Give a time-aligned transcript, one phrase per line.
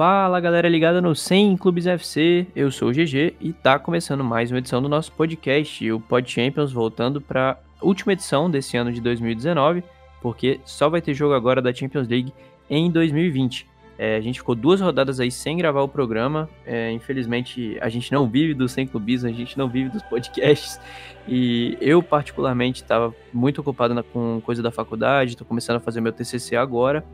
[0.00, 4.50] Fala galera ligada no 100 Clubes FC, eu sou o GG e tá começando mais
[4.50, 8.98] uma edição do nosso podcast, o Pod Champions, voltando para última edição desse ano de
[9.02, 9.84] 2019,
[10.22, 12.32] porque só vai ter jogo agora da Champions League
[12.70, 13.68] em 2020.
[13.98, 16.48] É, a gente ficou duas rodadas aí sem gravar o programa.
[16.64, 20.80] É, infelizmente, a gente não vive dos 100 clubismo, a gente não vive dos podcasts.
[21.28, 26.00] E eu, particularmente, estava muito ocupado na, com coisa da faculdade, estou começando a fazer
[26.00, 27.04] meu TCC agora.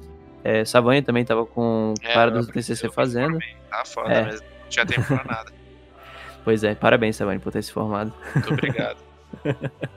[0.46, 3.40] É, Savanha também estava com o cara do TCC fazendo.
[3.68, 4.24] Tá foda é.
[4.26, 5.50] mesmo, não tinha tempo pra nada.
[6.44, 8.12] pois é, parabéns, Savanha, por ter se formado.
[8.32, 8.98] Muito obrigado.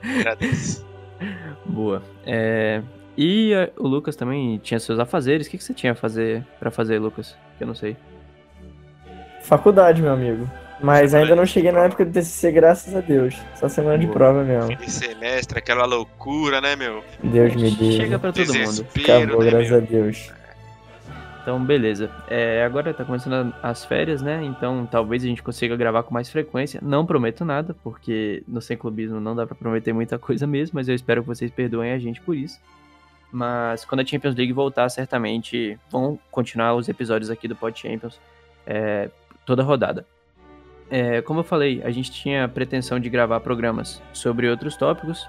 [0.02, 0.84] Agradeço.
[1.64, 2.02] Boa.
[2.26, 2.82] É,
[3.16, 5.46] e a, o Lucas também tinha seus afazeres.
[5.46, 7.36] O que, que você tinha a fazer para fazer, Lucas?
[7.56, 7.96] Que eu não sei.
[9.42, 10.50] Faculdade, meu amigo.
[10.82, 13.36] Mas ainda não cheguei na época do TCC, graças a Deus.
[13.54, 14.66] Só semana de prova mesmo.
[14.66, 17.04] Fim de semestre, aquela loucura, né, meu?
[17.22, 17.92] Deus me dê.
[17.92, 18.86] Chega pra todo mundo.
[19.00, 19.78] Acabou, né, graças meu?
[19.78, 20.39] a Deus.
[21.42, 22.10] Então, beleza.
[22.28, 24.44] É, agora tá começando as férias, né?
[24.44, 26.80] Então, talvez a gente consiga gravar com mais frequência.
[26.82, 30.88] Não prometo nada, porque no Sem Clubismo não dá pra prometer muita coisa mesmo, mas
[30.88, 32.60] eu espero que vocês perdoem a gente por isso.
[33.32, 38.20] Mas quando a Champions League voltar, certamente vão continuar os episódios aqui do Pod Champions
[38.66, 39.08] é,
[39.46, 40.04] toda rodada.
[40.90, 45.26] É, como eu falei, a gente tinha a pretensão de gravar programas sobre outros tópicos,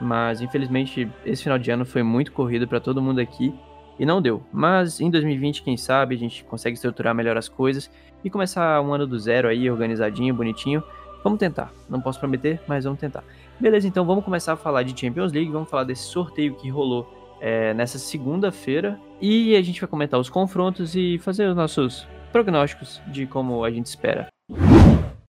[0.00, 3.52] mas infelizmente esse final de ano foi muito corrido para todo mundo aqui
[4.00, 4.42] e não deu.
[4.50, 7.90] Mas em 2020, quem sabe, a gente consegue estruturar melhor as coisas
[8.24, 10.82] e começar um ano do zero aí, organizadinho, bonitinho.
[11.22, 11.70] Vamos tentar.
[11.86, 13.22] Não posso prometer, mas vamos tentar.
[13.60, 17.36] Beleza, então vamos começar a falar de Champions League, vamos falar desse sorteio que rolou
[17.42, 18.98] é, nessa segunda-feira.
[19.20, 23.70] E a gente vai comentar os confrontos e fazer os nossos prognósticos de como a
[23.70, 24.28] gente espera.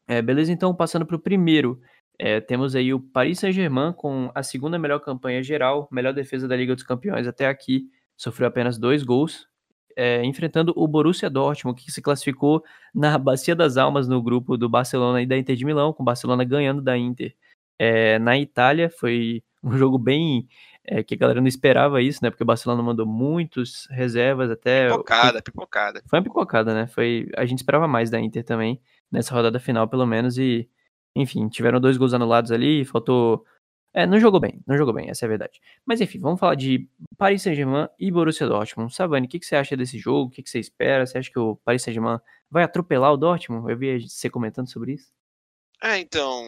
[0.08, 1.78] É, beleza, então passando para o primeiro.
[2.17, 6.56] É, temos aí o Paris Saint-Germain com a segunda melhor campanha geral, melhor defesa da
[6.56, 7.89] Liga dos Campeões até aqui,
[8.22, 9.47] sofreu apenas dois gols,
[9.95, 12.63] é, enfrentando o Borussia Dortmund, que se classificou
[12.94, 16.06] na Bacia das Almas no grupo do Barcelona e da Inter de Milão, com o
[16.06, 17.35] Barcelona ganhando da Inter.
[17.79, 20.47] É, na Itália foi um jogo bem
[20.84, 22.29] é, que a galera não esperava isso, né?
[22.29, 24.90] Porque o Barcelona mandou muitos reservas até.
[24.90, 26.03] Pipocada, foi, pipocada.
[26.07, 26.88] Foi uma pipocada, né?
[26.88, 28.79] Foi, a gente esperava mais da Inter também,
[29.12, 30.69] nessa rodada final, pelo menos, e
[31.16, 33.44] enfim, tiveram dois gols anulados ali, faltou.
[33.94, 35.59] É, não jogou bem, não jogou bem, essa é a verdade.
[35.85, 36.88] Mas enfim, vamos falar de
[37.18, 38.94] Paris Saint-Germain e Borussia Dortmund.
[38.94, 40.28] Savani, o que, que você acha desse jogo?
[40.28, 41.06] O que, que você espera?
[41.06, 42.19] Você acha que o Paris Saint-Germain
[42.50, 43.69] vai atropelar o Dortmund?
[43.69, 45.12] Eu vi você comentando sobre isso.
[45.84, 46.47] É, então,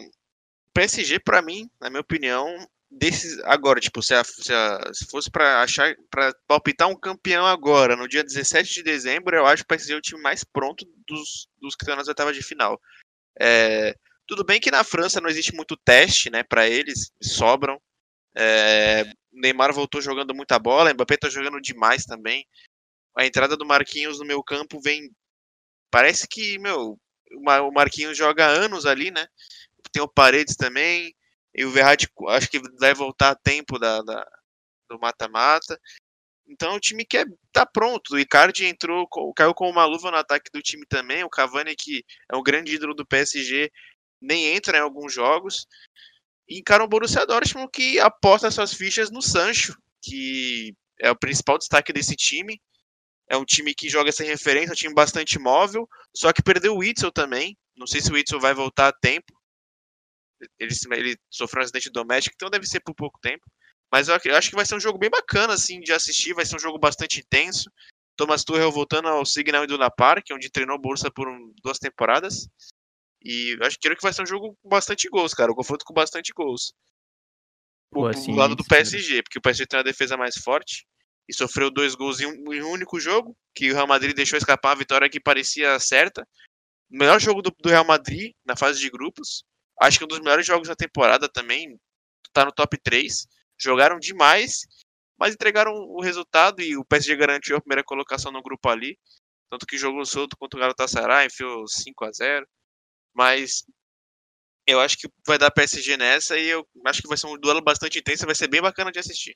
[0.72, 2.46] PSG, para mim, na minha opinião,
[2.90, 7.44] desses agora, tipo, se, a, se, a, se fosse para achar para palpitar um campeão
[7.44, 10.86] agora, no dia 17 de dezembro, eu acho que vai ser o time mais pronto
[11.06, 12.80] dos, dos que estão nas oitavas de final.
[13.38, 13.94] É,
[14.26, 17.80] tudo bem que na França não existe muito teste, né, para eles, sobram.
[18.36, 22.46] É, Neymar voltou jogando muita bola, Mbappé tá jogando demais também.
[23.16, 25.10] A entrada do Marquinhos no meu campo vem
[25.90, 26.98] parece que, meu,
[27.30, 29.26] o Marquinhos joga anos ali, né?
[29.92, 31.14] Tem o Paredes também,
[31.54, 34.26] e o Verratti acho que vai voltar a tempo da, da
[34.88, 35.80] do mata-mata.
[36.46, 38.14] Então o time quer tá pronto.
[38.14, 41.24] O Icardi entrou, caiu com uma luva no ataque do time também.
[41.24, 43.70] O Cavani, que é um grande ídolo do PSG,
[44.24, 45.66] nem entra em alguns jogos.
[46.48, 51.58] E encara o Borussia Dortmund que aposta suas fichas no Sancho, que é o principal
[51.58, 52.60] destaque desse time.
[53.28, 56.78] É um time que joga sem referência, um time bastante móvel, só que perdeu o
[56.78, 57.56] Witzel também.
[57.74, 59.32] Não sei se o Witzel vai voltar a tempo
[60.58, 63.44] ele, ele sofreu um acidente doméstico, então deve ser por pouco tempo.
[63.90, 66.56] Mas eu acho que vai ser um jogo bem bacana, assim, de assistir, vai ser
[66.56, 67.70] um jogo bastante intenso.
[68.16, 72.48] Thomas Tuchel voltando ao Signal Iduna Park, onde treinou Bolsa por um, duas temporadas.
[73.24, 75.50] E acho que vai ser um jogo com bastante gols, cara.
[75.50, 76.74] Um confronto com bastante gols.
[77.90, 80.84] Pô, assim, lado do PSG, porque o PSG tem uma defesa mais forte
[81.28, 84.36] e sofreu dois gols em um, em um, único jogo, que o Real Madrid deixou
[84.36, 86.26] escapar a vitória que parecia certa.
[86.90, 89.44] O melhor jogo do, do Real Madrid na fase de grupos.
[89.80, 91.78] Acho que um dos melhores jogos da temporada também.
[92.32, 93.26] Tá no top 3.
[93.58, 94.66] Jogaram demais,
[95.16, 98.98] mas entregaram o resultado e o PSG garantiu a primeira colocação no grupo ali.
[99.48, 102.46] Tanto que jogou solto contra o Galatasaray, enfiou 5 a 0
[103.14, 103.64] Mas
[104.66, 107.62] eu acho que vai dar PSG nessa e eu acho que vai ser um duelo
[107.62, 109.34] bastante intenso, vai ser bem bacana de assistir.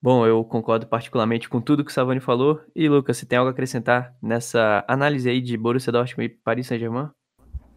[0.00, 2.60] Bom, eu concordo particularmente com tudo que o Savani falou.
[2.74, 6.68] E Lucas, você tem algo a acrescentar nessa análise aí de Borussia Dortmund e Paris
[6.68, 7.10] Saint-Germain?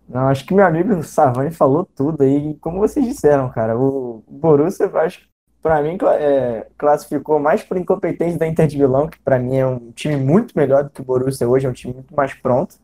[0.08, 2.56] Não, acho que meu amigo Savani falou tudo aí.
[2.62, 5.32] Como vocês disseram, cara, o Borussia, acho que
[5.64, 9.66] para mim é, classificou mais por incompetência da Inter de Milão, que para mim é
[9.66, 12.76] um time muito melhor do que o Borussia hoje, é um time muito mais pronto,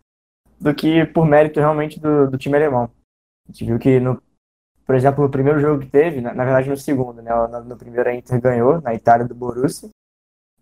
[0.59, 2.89] do que por mérito realmente do, do time alemão.
[3.47, 4.21] A gente viu que, no,
[4.85, 7.77] por exemplo, no primeiro jogo que teve, na, na verdade no segundo, né, no, no,
[7.77, 9.89] primeiro a Inter ganhou, na Itália do Borussia,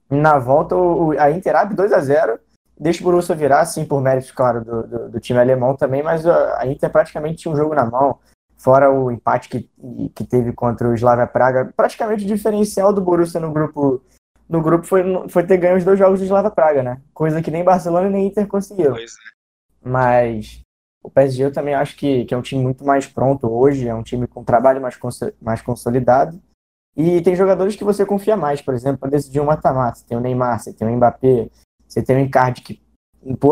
[0.09, 2.39] na volta o, a Inter abre 2 a 0
[2.77, 6.25] deixa o Borussia virar, sim, por méritos, claro, do, do, do, time alemão também, mas
[6.27, 8.19] a Inter praticamente tinha um jogo na mão,
[8.57, 9.69] fora o empate que,
[10.13, 14.01] que teve contra o Slavia Praga, praticamente o diferencial do Borussia no grupo
[14.47, 17.01] no grupo foi, foi ter ganho os dois jogos do Slavia Praga, né?
[17.13, 18.95] Coisa que nem Barcelona nem Inter conseguiram.
[18.95, 19.06] É.
[19.86, 20.62] Mas
[21.04, 23.94] o PSG eu também acho que, que é um time muito mais pronto hoje, é
[23.94, 24.98] um time com trabalho mais,
[25.40, 26.42] mais consolidado.
[26.98, 30.00] E tem jogadores que você confia mais, por exemplo, para decidir um mata-mata.
[30.00, 31.50] Você tem o Neymar, você tem o Mbappé,
[31.88, 32.82] você tem o Icardi, que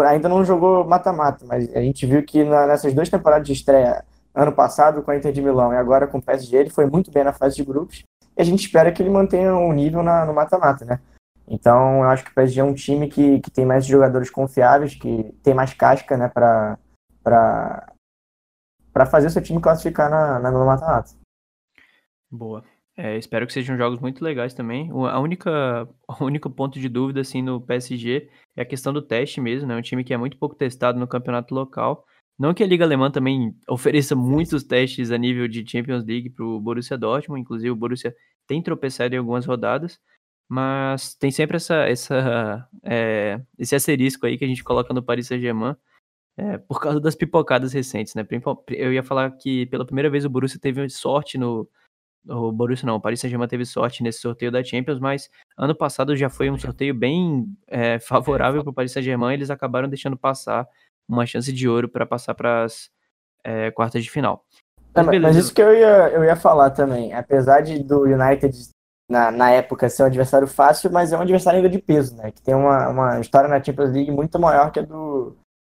[0.08, 4.04] ainda não jogou mata-mata, mas a gente viu que na, nessas duas temporadas de estreia,
[4.34, 7.12] ano passado com a Inter de Milão e agora com o PSG, ele foi muito
[7.12, 8.04] bem na fase de grupos
[8.36, 11.00] e a gente espera que ele mantenha um nível na, no mata-mata, né?
[11.48, 14.96] Então, eu acho que o PSG é um time que, que tem mais jogadores confiáveis,
[14.96, 16.78] que tem mais casca, né, para
[18.94, 21.10] para fazer o seu time classificar na, na, no mata-mata.
[22.30, 22.64] Boa.
[22.96, 24.92] É, espero que sejam jogos muito legais também.
[24.92, 25.90] A única,
[26.22, 29.76] o único ponto de dúvida assim no PSG é a questão do teste mesmo, né?
[29.76, 32.06] Um time que é muito pouco testado no campeonato local.
[32.38, 36.46] Não que a Liga Alemã também ofereça muitos testes a nível de Champions League para
[36.46, 38.14] o Borussia Dortmund, inclusive o Borussia
[38.48, 40.00] tem tropeçado em algumas rodadas,
[40.54, 45.26] mas tem sempre essa, essa, é, esse asterisco aí que a gente coloca no Paris
[45.26, 45.76] Saint-Germain,
[46.38, 48.24] é, por causa das pipocadas recentes, né?
[48.70, 51.68] Eu ia falar que pela primeira vez o Borussia teve sorte no.
[52.28, 55.28] O Borussia não, o Paris Saint-Germain teve sorte nesse sorteio da Champions, mas
[55.58, 59.90] ano passado já foi um sorteio bem é, favorável para o Paris Saint-Germain, eles acabaram
[59.90, 60.68] deixando passar
[61.10, 62.92] uma chance de ouro para passar para as
[63.44, 64.46] é, quartas de final.
[64.96, 67.12] Mas, é, mas, isso que eu ia, eu ia falar também.
[67.14, 68.56] Apesar de do United
[69.14, 72.32] na, na época ser um adversário fácil, mas é um adversário ainda de peso, né?
[72.32, 75.38] Que tem uma, uma história na Champions League muito maior que a do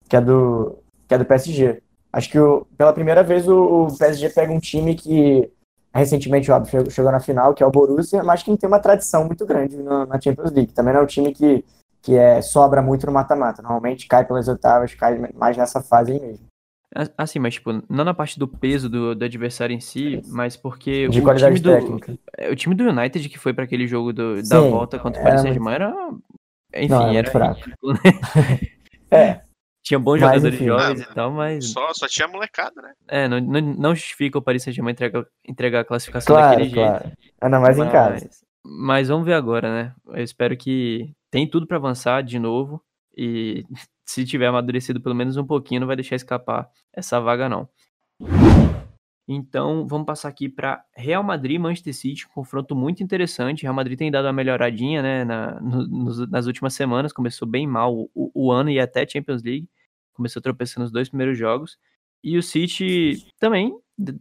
[0.08, 0.78] que a do
[1.08, 1.82] que a do PSG.
[2.12, 5.52] Acho que o, pela primeira vez o, o, PSG pega um time que
[5.94, 9.26] recentemente óbvio, chegou, chegou na final, que é o Borussia, mas que tem uma tradição
[9.26, 10.74] muito grande na, na Champions League.
[10.74, 11.66] Também não é um time que
[12.04, 13.62] que é, sobra muito no mata-mata.
[13.62, 16.46] Normalmente cai pelas oitavas, cai mais nessa fase aí mesmo.
[17.18, 21.08] Assim, mas tipo, não na parte do peso do, do adversário em si, mas porque
[21.08, 22.12] de o qualidade time técnica.
[22.12, 25.20] Do, é, o time do United que foi para aquele jogo do, da volta contra
[25.20, 25.94] o Paris Saint-Germain era,
[26.76, 27.62] enfim, não, era, era fraco.
[27.62, 28.70] Ridículo, né?
[29.10, 29.42] é.
[29.84, 31.72] Tinha bons mas, jogadores enfim, jovens e tal, mas.
[31.72, 32.94] Só, só tinha molecada, né?
[33.08, 37.04] É, não, não, não justifica o Paris Saint-Germain entregar, entregar a classificação claro, daquele claro.
[37.04, 37.18] jeito.
[37.42, 38.30] Ainda mais mas, em casa.
[38.66, 39.94] Mas vamos ver agora, né?
[40.08, 42.82] Eu espero que tem tudo para avançar de novo
[43.18, 43.66] e
[44.06, 47.68] se tiver amadurecido pelo menos um pouquinho, não vai deixar escapar essa vaga não.
[49.28, 53.64] Então, vamos passar aqui para Real Madrid Manchester City, um confronto muito interessante.
[53.64, 57.96] Real Madrid tem dado uma melhoradinha né, na, no, nas últimas semanas, começou bem mal
[58.14, 59.70] o, o, ano e até Champions League,
[60.14, 61.78] começou tropeçando nos dois primeiros jogos.
[62.22, 63.74] E o City também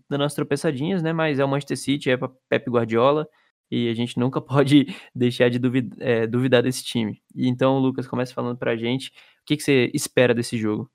[0.08, 1.12] dando as tropeçadinhas, né?
[1.12, 2.16] Mas é o Manchester City, é
[2.48, 3.28] Pep Guardiola,
[3.72, 7.22] e a gente nunca pode deixar de duvidar, é, duvidar desse time.
[7.34, 10.90] Então, Lucas, começa falando pra gente o que, que você espera desse jogo.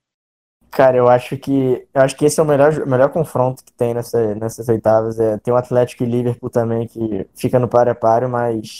[0.70, 1.50] Cara, eu acho que
[1.92, 5.18] eu acho que esse é o melhor, melhor confronto que tem nessa, nessas oitavas.
[5.18, 8.78] É, tem o Atlético e Liverpool também que fica no par a par, mas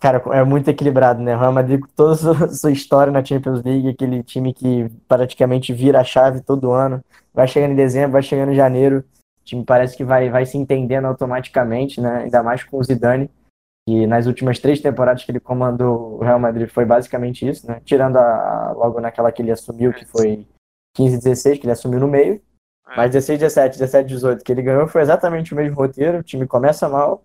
[0.00, 1.36] cara, é muito equilibrado, né?
[1.36, 5.72] O Real Madrid com toda a sua história na Champions League, aquele time que praticamente
[5.72, 9.04] vira a chave todo ano, vai chegando em dezembro, vai chegando em janeiro,
[9.44, 12.24] time parece que vai, vai se entendendo automaticamente, né?
[12.24, 13.30] Ainda mais com o Zidane,
[13.86, 17.80] que nas últimas três temporadas que ele comandou o Real Madrid foi basicamente isso, né?
[17.84, 20.46] Tirando a, logo naquela que ele assumiu, que foi
[20.96, 22.40] 15 16, que ele assumiu no meio.
[22.88, 22.96] É.
[22.96, 26.18] Mas 16, 17, 17, 18 que ele ganhou foi exatamente o mesmo roteiro.
[26.18, 27.24] O time começa mal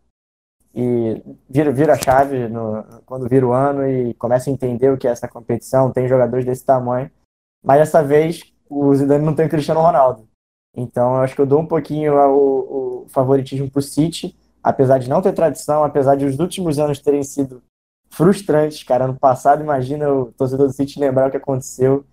[0.75, 4.97] e vira, vira a chave no, quando vira o ano e começa a entender o
[4.97, 5.91] que é essa competição.
[5.91, 7.09] Tem jogadores desse tamanho.
[7.63, 10.27] Mas dessa vez o Zidane não tem o Cristiano Ronaldo.
[10.79, 14.97] Então, eu acho que eu dou um pouquinho o, o favoritismo para o City, apesar
[14.97, 17.61] de não ter tradição, apesar de os últimos anos terem sido
[18.09, 19.05] frustrantes, cara.
[19.05, 22.05] Ano passado, imagina o torcedor do City lembrar o que aconteceu.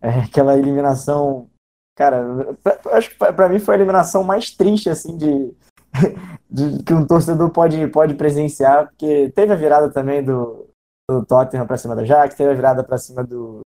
[0.00, 1.48] É, aquela eliminação.
[1.96, 2.24] Cara,
[2.92, 5.54] acho que para mim foi a eliminação mais triste, assim, de,
[6.48, 10.68] de, que um torcedor pode, pode presenciar, porque teve a virada também do,
[11.10, 13.60] do Tottenham para cima da Ajax, teve a virada para cima do,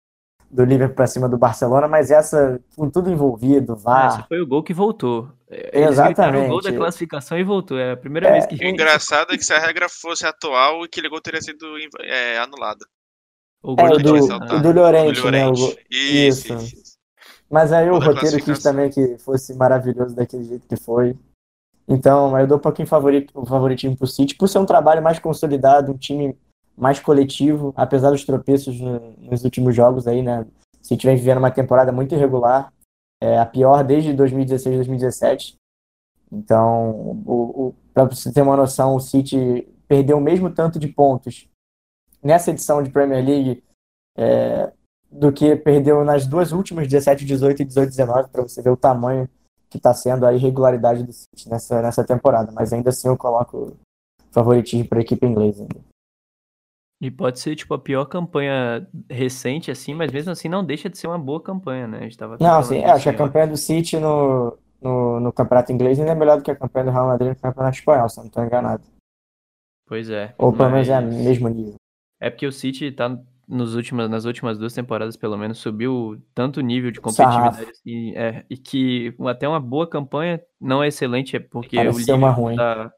[0.50, 4.08] do Liverpool para cima do Barcelona, mas essa com tudo envolvido, vá.
[4.08, 5.30] Esse foi o gol que voltou.
[5.50, 6.46] Eles Exatamente.
[6.46, 7.78] o gol da classificação e voltou.
[7.78, 8.56] É a primeira é, vez que.
[8.56, 11.66] O engraçado é que se a regra fosse atual, aquele gol teria sido
[12.02, 12.86] é, anulado.
[13.62, 15.48] O gol é, do, o do Llorente, né?
[15.48, 15.54] O...
[15.54, 16.54] Isso, isso.
[16.54, 16.90] isso.
[17.50, 21.18] Mas aí o, o roteiro quis também que fosse maravilhoso daquele jeito que foi.
[21.88, 25.18] Então, eu dou um pouquinho favorito, o favoritismo pro City, por ser um trabalho mais
[25.18, 26.38] consolidado, um time
[26.80, 30.46] mais coletivo, apesar dos tropeços no, nos últimos jogos aí, né?
[30.82, 32.72] Se tiver vivendo uma temporada muito irregular,
[33.22, 35.58] é a pior desde 2016, 2017.
[36.32, 40.88] Então, o, o para você ter uma noção, o City perdeu o mesmo tanto de
[40.88, 41.50] pontos
[42.24, 43.64] nessa edição de Premier League
[44.18, 44.72] é,
[45.12, 48.78] do que perdeu nas duas últimas, 17, 18 e 18, 19, para você ver o
[48.78, 49.28] tamanho
[49.70, 52.52] que está sendo a irregularidade do City nessa, nessa temporada.
[52.54, 53.76] Mas ainda assim eu coloco
[54.32, 55.68] favoritismo para a equipe inglesa.
[57.02, 60.98] E pode ser, tipo, a pior campanha recente, assim, mas mesmo assim não deixa de
[60.98, 62.00] ser uma boa campanha, né?
[62.00, 65.32] A gente tava não, sim, é, acho que a campanha do City no, no, no
[65.32, 68.10] Campeonato Inglês ainda é melhor do que a campanha do Real Madrid no Campeonato Espanhol,
[68.10, 68.84] se não estou enganado.
[69.88, 70.36] Pois é.
[70.38, 71.76] Ou pelo menos é o mesmo nível.
[72.20, 73.18] É porque o City tá
[73.50, 78.46] nos últimas, nas últimas duas temporadas, pelo menos, subiu tanto nível de competitividade assim, é,
[78.48, 82.94] e que até uma boa campanha não é excelente, é porque Parece o Liverpool tá,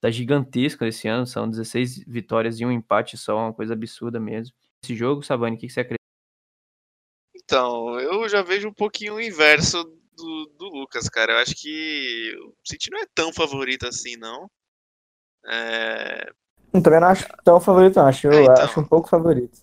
[0.00, 4.54] tá gigantesco esse ano, são 16 vitórias e um empate só, uma coisa absurda mesmo.
[4.82, 6.00] Esse jogo, Savani, o que, que você acredita?
[7.36, 9.84] Então, eu já vejo um pouquinho o inverso
[10.16, 11.32] do, do Lucas, cara.
[11.32, 14.50] Eu acho que o City não é tão favorito assim, não.
[15.46, 16.30] É...
[16.72, 18.06] Eu também não acho tão favorito, não.
[18.06, 18.64] Acho, é, então...
[18.64, 19.60] acho um pouco favorito.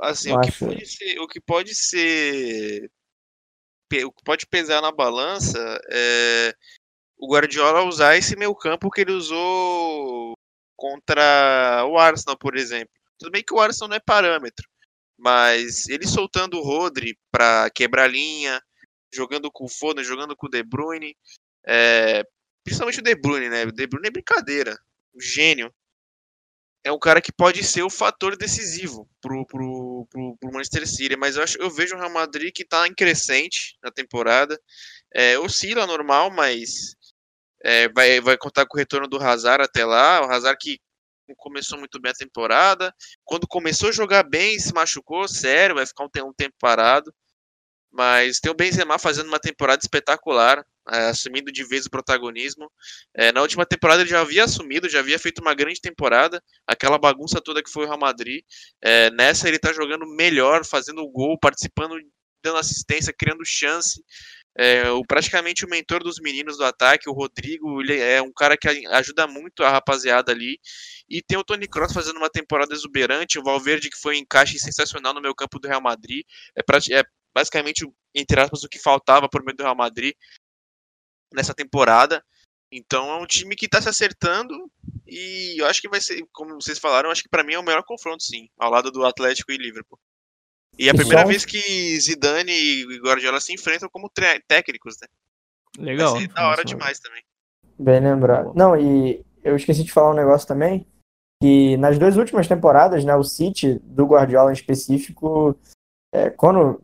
[0.00, 2.90] Assim, o que, pode ser, o que pode ser.
[4.04, 5.58] O que pode pesar na balança
[5.90, 6.54] é
[7.18, 10.34] o Guardiola usar esse meio campo que ele usou
[10.76, 12.92] contra o Arsenal, por exemplo.
[13.18, 14.68] Tudo bem que o Arsenal não é parâmetro,
[15.18, 18.60] mas ele soltando o Rodri para quebrar linha,
[19.12, 21.16] jogando com o Foden, jogando com o De Bruyne,
[21.66, 22.22] é,
[22.62, 23.64] principalmente o De Bruyne, né?
[23.64, 24.78] O De Bruyne é brincadeira,
[25.14, 25.72] um gênio
[26.86, 31.16] é um cara que pode ser o fator decisivo pro, pro, pro, pro Manchester City,
[31.16, 34.56] mas eu, acho, eu vejo o Real Madrid que está em crescente na temporada,
[35.12, 36.94] é, oscila normal, mas
[37.64, 40.80] é, vai, vai contar com o retorno do Hazard até lá, o Hazard que
[41.36, 42.94] começou muito bem a temporada,
[43.24, 47.12] quando começou a jogar bem, se machucou, sério, vai ficar um, um tempo parado,
[47.90, 52.70] mas tem o Benzema fazendo uma temporada espetacular, é, assumindo de vez o protagonismo.
[53.14, 56.98] É, na última temporada ele já havia assumido, já havia feito uma grande temporada, aquela
[56.98, 58.44] bagunça toda que foi o Real Madrid.
[58.82, 61.96] É, nessa ele está jogando melhor, fazendo gol, participando,
[62.44, 64.02] dando assistência, criando chance.
[64.58, 68.56] É, o, praticamente o mentor dos meninos do ataque, o Rodrigo, ele é um cara
[68.56, 70.58] que ajuda muito a rapaziada ali.
[71.08, 74.58] E tem o Tony Kroos fazendo uma temporada exuberante, o Valverde que foi um encaixe
[74.58, 76.24] sensacional no meu campo do Real Madrid.
[76.56, 76.62] É,
[76.98, 80.14] é basicamente, entre aspas, o que faltava por meio do Real Madrid
[81.34, 82.24] nessa temporada.
[82.72, 84.54] Então é um time que está se acertando
[85.06, 87.62] e eu acho que vai ser, como vocês falaram, acho que para mim é o
[87.62, 89.98] melhor confronto, sim, ao lado do Atlético e Liverpool.
[90.78, 94.10] E é a primeira vez que Zidane e Guardiola se enfrentam como
[94.46, 95.08] técnicos, né?
[95.78, 96.12] Legal.
[96.12, 97.22] Vai ser da hora demais também.
[97.78, 98.52] Bem lembrado.
[98.54, 100.86] Não, e eu esqueci de falar um negócio também,
[101.42, 105.56] que nas duas últimas temporadas, né, o City do Guardiola em específico,
[106.12, 106.82] é, quando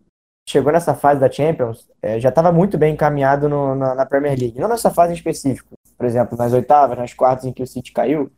[0.49, 4.39] chegou nessa fase da Champions, é, já estava muito bem encaminhado no, na, na, Premier
[4.39, 4.59] League.
[4.59, 7.93] Não nessa fase em específico, por exemplo, nas oitavas, nas quartas em que o City
[7.93, 8.31] caiu,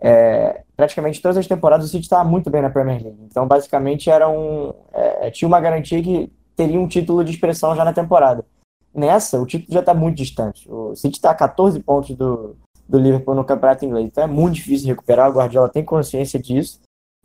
[0.00, 3.18] é, praticamente todas as temporadas o City estava muito bem na Premier League.
[3.24, 7.84] Então, basicamente, era um, é, tinha uma garantia que teria um título de expressão já
[7.84, 8.44] na temporada.
[8.94, 10.70] Nessa, o título já está muito distante.
[10.70, 12.56] O City está a 14 pontos do,
[12.88, 14.06] do Liverpool no Campeonato Inglês.
[14.06, 15.30] Então é muito difícil recuperar.
[15.30, 16.80] O Guardiola tem consciência disso.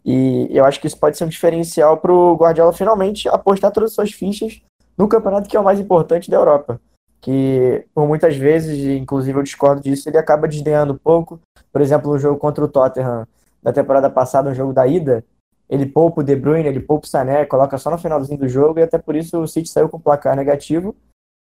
[0.06, 3.92] E eu acho que isso pode ser um diferencial para o Guardiola finalmente apostar todas
[3.92, 4.62] as suas fichas
[4.98, 6.80] no campeonato que é o mais importante da Europa.
[7.24, 11.40] Que por muitas vezes, inclusive eu discordo disso, ele acaba desdenhando pouco.
[11.72, 13.26] Por exemplo, no jogo contra o Tottenham
[13.62, 15.24] da temporada passada, no jogo da ida,
[15.70, 18.78] ele poupa o De Bruyne, ele poupa o Sané, coloca só no finalzinho do jogo
[18.78, 20.94] e até por isso o City saiu com placar negativo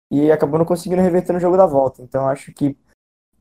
[0.09, 2.01] e acabou não conseguindo reverter no jogo da volta.
[2.01, 2.77] Então acho que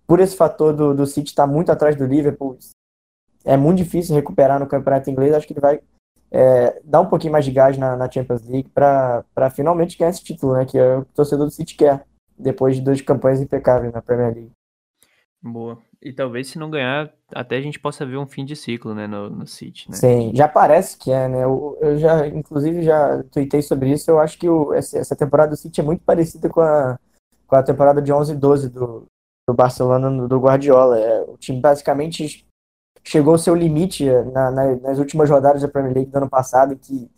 [0.08, 2.58] por esse fator do, do City estar muito atrás do Liverpool,
[3.46, 5.34] é muito difícil recuperar no campeonato inglês.
[5.34, 5.80] Acho que ele vai
[6.32, 10.24] é, dar um pouquinho mais de gás na, na Champions League para finalmente ganhar esse
[10.24, 10.66] título, né?
[10.66, 12.04] Que é o torcedor do City quer,
[12.42, 14.52] depois de duas campanhas impecáveis na Premier League.
[15.42, 15.80] Boa.
[16.02, 19.08] E talvez se não ganhar, até a gente possa ver um fim de ciclo, né,
[19.08, 19.96] no, no City, né?
[19.96, 21.44] Sim, já parece que é, né?
[21.44, 24.10] Eu, eu já, inclusive, já tuitei sobre isso.
[24.10, 27.00] Eu acho que o, essa, temporada do City é muito parecida com a,
[27.48, 29.06] com a temporada de 11 e 12 do,
[29.48, 31.00] do Barcelona, do Guardiola.
[31.00, 32.48] É, o time basicamente
[33.04, 36.76] chegou ao seu limite na, na, nas últimas rodadas da Premier League do ano passado,
[36.76, 37.10] que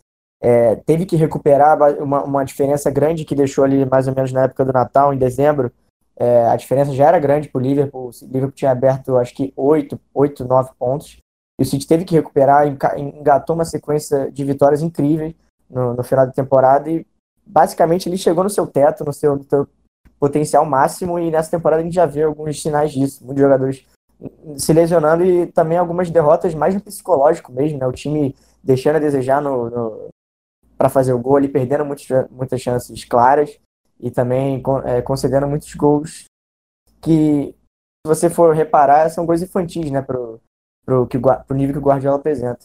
[0.46, 4.42] é, teve que recuperar uma, uma, diferença grande que deixou ali mais ou menos na
[4.42, 5.72] época do Natal, em dezembro.
[6.14, 8.10] É, a diferença já era grande para o Liverpool.
[8.10, 11.16] O Liverpool tinha aberto, acho que, 8, 8 9 pontos.
[11.58, 12.66] E o City teve que recuperar,
[12.98, 15.34] engatou uma sequência de vitórias incríveis
[15.70, 17.06] no, no final da temporada e
[17.46, 19.66] basicamente ele chegou no seu teto, no seu, no seu
[20.20, 21.18] potencial máximo.
[21.18, 23.24] E nessa temporada a gente já vê alguns sinais disso.
[23.24, 23.86] Muitos jogadores
[24.58, 27.86] se lesionando e também algumas derrotas mais no psicológico mesmo, né?
[27.86, 30.08] O time deixando a desejar no, no
[30.76, 33.58] para fazer o gol ali, perdendo muitas, muitas chances claras
[34.00, 36.24] e também é, concedendo muitos gols
[37.00, 37.54] que,
[38.04, 40.02] se você for reparar, são gols infantis, né?
[40.02, 40.40] Pro,
[40.84, 42.60] pro, que, pro nível que o Guardiola apresenta.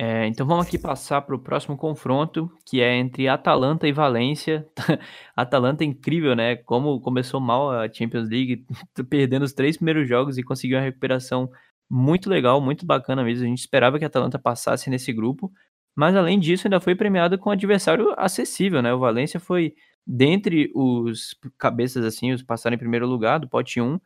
[0.00, 4.66] É, então vamos aqui passar para o próximo confronto, que é entre Atalanta e Valência.
[5.34, 6.54] Atalanta é incrível, né?
[6.54, 8.64] Como começou mal a Champions League,
[9.10, 11.50] perdendo os três primeiros jogos e conseguiu uma recuperação
[11.90, 13.44] muito legal, muito bacana mesmo.
[13.44, 15.52] A gente esperava que a Atalanta passasse nesse grupo,
[15.98, 18.94] mas além disso ainda foi premiado com um adversário acessível, né?
[18.94, 19.74] O Valência foi
[20.06, 23.98] dentre os cabeças assim, os passaram em primeiro lugar do pote 1,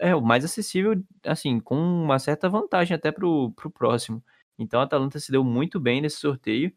[0.00, 4.22] é o mais acessível, assim, com uma certa vantagem até pro, pro próximo.
[4.58, 6.70] Então a Atalanta se deu muito bem nesse sorteio.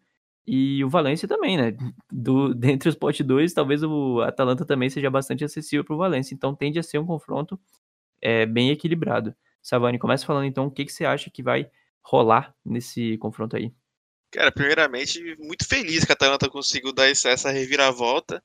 [0.47, 1.75] E o Valência também, né?
[2.09, 6.33] Do, dentre os pote 2, talvez o Atalanta também seja bastante acessível para o Valência.
[6.33, 7.59] Então tende a ser um confronto
[8.21, 9.35] é, bem equilibrado.
[9.61, 11.69] Savani, começa falando então o que, que você acha que vai
[12.01, 13.73] rolar nesse confronto aí.
[14.33, 18.43] Cara, primeiramente, muito feliz que a Atalanta conseguiu dar essa reviravolta.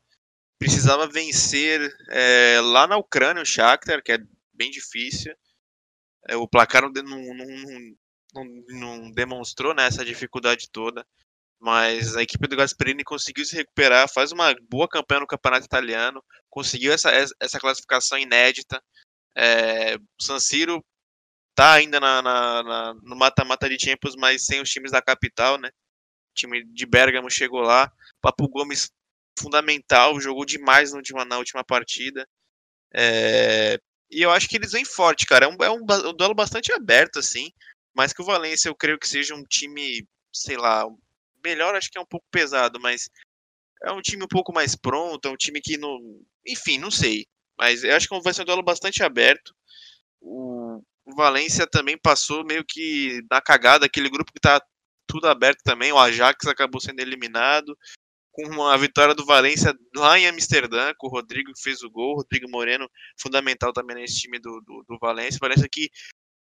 [0.58, 1.80] Precisava vencer
[2.10, 4.18] é, lá na Ucrânia o Shakhtar, que é
[4.52, 5.34] bem difícil.
[6.28, 7.34] É, o placar não, não,
[8.34, 11.06] não, não, demonstrou né, essa dificuldade toda,
[11.58, 16.22] mas a equipe do Gasperini conseguiu se recuperar, faz uma boa campanha no campeonato italiano,
[16.50, 18.82] conseguiu essa, essa classificação inédita.
[19.34, 20.84] É, San Siro
[21.58, 25.58] tá ainda na, na, na no mata-mata de Champions, mas sem os times da capital,
[25.58, 25.70] né?
[26.30, 27.90] O time de Bergamo chegou lá.
[28.20, 28.92] Papo Gomes,
[29.36, 32.24] fundamental, jogou demais na última, na última partida.
[32.94, 33.76] É,
[34.08, 35.46] e eu acho que eles vêm forte, cara.
[35.46, 37.50] É um, é um, um duelo bastante aberto, assim.
[37.92, 40.86] Mas que o Valência eu creio que seja um time, sei lá,
[41.44, 43.10] melhor acho que é um pouco pesado, mas
[43.82, 45.98] é um time um pouco mais pronto, é um time que não.
[46.46, 47.26] Enfim, não sei.
[47.58, 49.52] Mas eu acho que vai ser um duelo bastante aberto.
[50.20, 50.57] O,
[51.08, 54.60] o Valência também passou meio que na cagada, aquele grupo que tá
[55.06, 55.90] tudo aberto também.
[55.90, 57.76] O Ajax acabou sendo eliminado.
[58.30, 62.16] Com uma vitória do Valência lá em Amsterdã, com o Rodrigo que fez o gol.
[62.16, 62.88] Rodrigo Moreno,
[63.18, 65.38] fundamental também nesse time do, do, do Valência.
[65.40, 65.88] Valência que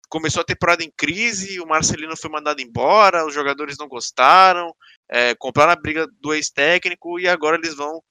[0.09, 4.73] começou a temporada em crise, o Marcelino foi mandado embora, os jogadores não gostaram,
[5.09, 8.01] é, compraram a briga do ex-técnico e agora eles vão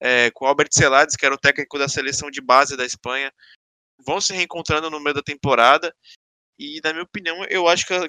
[0.00, 3.32] é, com o Albert Celades, que era o técnico da seleção de base da Espanha,
[4.04, 5.94] vão se reencontrando no meio da temporada
[6.58, 8.08] e, na minha opinião, eu acho que, a,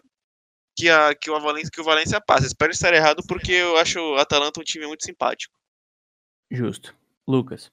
[0.76, 2.48] que, a, que, o, Valência, que o Valência passa.
[2.48, 5.54] Espero estar errado porque eu acho o Atalanta um time muito simpático.
[6.50, 6.96] Justo.
[7.28, 7.70] Lucas.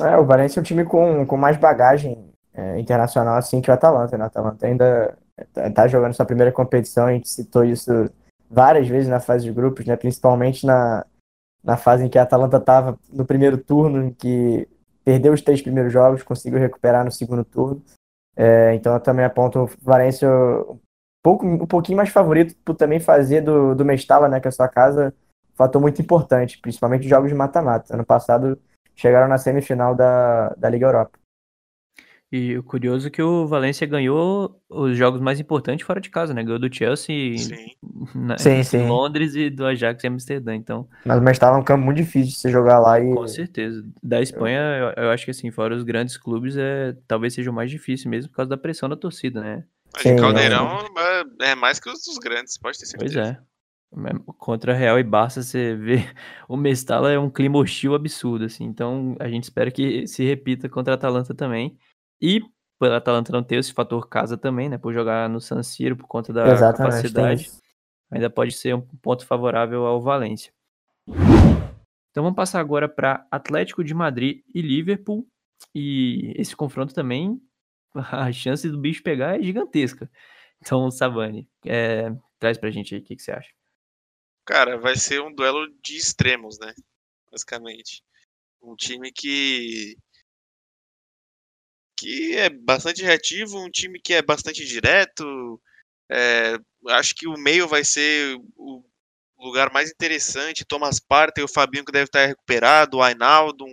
[0.00, 3.74] É, o Valência é um time com, com mais bagagem é, internacional assim que o
[3.74, 4.16] Atalanta.
[4.16, 4.24] Né?
[4.24, 5.18] O Atalanta ainda
[5.56, 7.90] está jogando sua primeira competição, a gente citou isso
[8.50, 9.96] várias vezes na fase de grupos, né?
[9.96, 11.04] principalmente na,
[11.62, 14.68] na fase em que a Atalanta estava no primeiro turno, em que
[15.08, 17.82] perdeu os três primeiros jogos, conseguiu recuperar no segundo turno.
[18.36, 20.78] É, então eu também aponto o Valência um,
[21.22, 24.52] pouco, um pouquinho mais favorito por também fazer do, do Mestala, né, que é a
[24.52, 25.14] sua casa,
[25.50, 27.94] um fator muito importante, principalmente jogos de mata-mata.
[27.94, 28.60] Ano passado
[28.94, 31.17] chegaram na semifinal da, da Liga Europa.
[32.30, 36.34] E o curioso é que o Valência ganhou os jogos mais importantes fora de casa,
[36.34, 36.44] né?
[36.44, 37.70] Ganhou do Chelsea sim.
[38.14, 38.78] Na, sim, sim.
[38.78, 40.86] em Londres e do Ajax em Amsterdã, então...
[41.06, 43.14] Mas, mas estava um campo muito difícil de você jogar lá e...
[43.14, 43.82] Com certeza.
[44.02, 47.54] Da Espanha, eu, eu, acho que assim, fora os grandes clubes, é, talvez seja o
[47.54, 49.64] mais difícil mesmo por causa da pressão da torcida, né?
[49.94, 50.84] Mas sim, Caldeirão
[51.40, 53.14] é, é mais que os dos grandes, pode ter certeza.
[53.14, 53.48] Pois é.
[54.36, 56.04] Contra Real e Barça, você vê
[56.46, 58.64] o Mestala é um clima hostil absurdo, assim.
[58.64, 61.78] Então a gente espera que se repita contra a Atalanta também.
[62.20, 62.42] E
[62.78, 64.78] pela Atalanta não ter esse fator casa também, né?
[64.78, 67.50] Por jogar no San Siro por conta da Exatamente, capacidade,
[68.10, 70.52] ainda pode ser um ponto favorável ao Valência.
[72.10, 75.26] Então vamos passar agora para Atlético de Madrid e Liverpool.
[75.74, 77.40] E esse confronto também,
[77.94, 80.10] a chance do bicho pegar é gigantesca.
[80.60, 83.50] Então, Savani, é, traz pra gente aí o que, que você acha.
[84.44, 86.74] Cara, vai ser um duelo de extremos, né?
[87.30, 88.02] Basicamente.
[88.60, 89.96] Um time que
[91.98, 95.60] que é bastante reativo, um time que é bastante direto.
[96.10, 96.56] É,
[96.90, 98.84] acho que o meio vai ser o
[99.36, 100.64] lugar mais interessante.
[100.64, 103.66] Thomas Partey, o Fabinho que deve estar recuperado, o Ainaldo,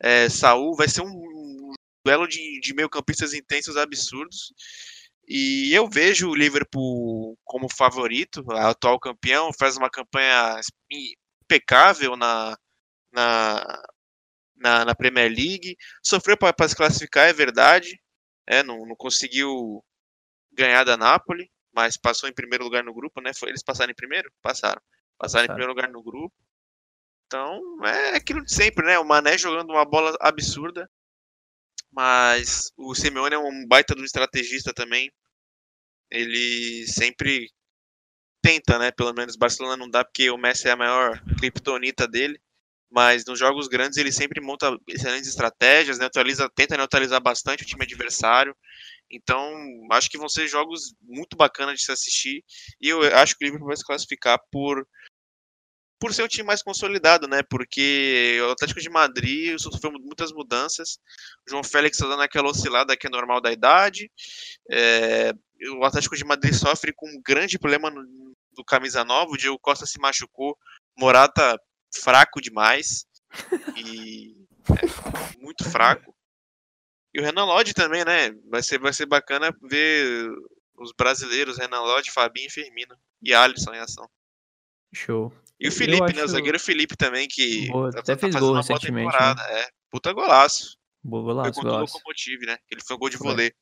[0.00, 0.74] é, Saul.
[0.74, 1.72] Vai ser um
[2.04, 4.54] duelo de, de meio-campistas intensos absurdos.
[5.28, 10.60] E eu vejo o Liverpool como favorito, atual campeão, faz uma campanha
[11.42, 12.56] impecável na,
[13.12, 13.82] na,
[14.56, 15.76] na, na Premier League.
[16.02, 18.00] Sofreu para se classificar, é verdade.
[18.46, 19.84] É, não, não conseguiu
[20.52, 23.32] ganhar da Napoli, mas passou em primeiro lugar no grupo, né?
[23.34, 24.30] Foi, eles passaram em primeiro?
[24.42, 24.80] Passaram.
[25.18, 26.34] Passaram em primeiro lugar no grupo.
[27.26, 28.98] Então, é aquilo de sempre, né?
[28.98, 30.88] O Mané jogando uma bola absurda.
[31.90, 35.10] Mas o Simeone é um baita do estrategista também.
[36.10, 37.50] Ele sempre
[38.42, 38.92] tenta, né?
[38.92, 42.40] Pelo menos Barcelona não dá, porque o Messi é a maior criptonita dele
[42.90, 47.84] mas nos jogos grandes ele sempre monta excelentes estratégias, neutraliza, tenta neutralizar bastante o time
[47.84, 48.56] adversário.
[49.10, 49.52] Então,
[49.92, 52.44] acho que vão ser jogos muito bacanas de se assistir.
[52.80, 54.86] E eu acho que o Liverpool vai se classificar por
[55.98, 57.42] por ser um time mais consolidado, né?
[57.42, 60.98] Porque o Atlético de Madrid sofreu muitas mudanças.
[61.46, 64.10] O João Félix está dando aquela oscilada que é normal da idade.
[64.70, 65.32] É,
[65.78, 68.04] o Atlético de Madrid sofre com um grande problema no,
[68.52, 69.32] do camisa nova.
[69.32, 70.56] O Diego Costa se machucou.
[70.98, 71.58] Morata
[71.94, 73.06] fraco demais.
[73.76, 74.36] E
[74.70, 76.14] é, muito fraco.
[77.14, 78.30] E o Renan Lodge também, né?
[78.50, 80.30] Vai ser, vai ser bacana ver
[80.78, 82.96] os brasileiros, Renan Lodge, Fabinho e Firmino.
[83.22, 84.08] E Alisson em ação.
[84.94, 85.32] Show.
[85.58, 86.16] E o Felipe, acho...
[86.16, 86.24] né?
[86.24, 89.12] O zagueiro Felipe também, que Boa, tá, até tá fez gol recentemente.
[89.12, 89.34] Né?
[89.50, 90.76] É, puta golaço.
[91.02, 92.58] Boa golaço, foi contra o Locomotive, né?
[92.70, 93.52] Ele foi um gol de vôlei.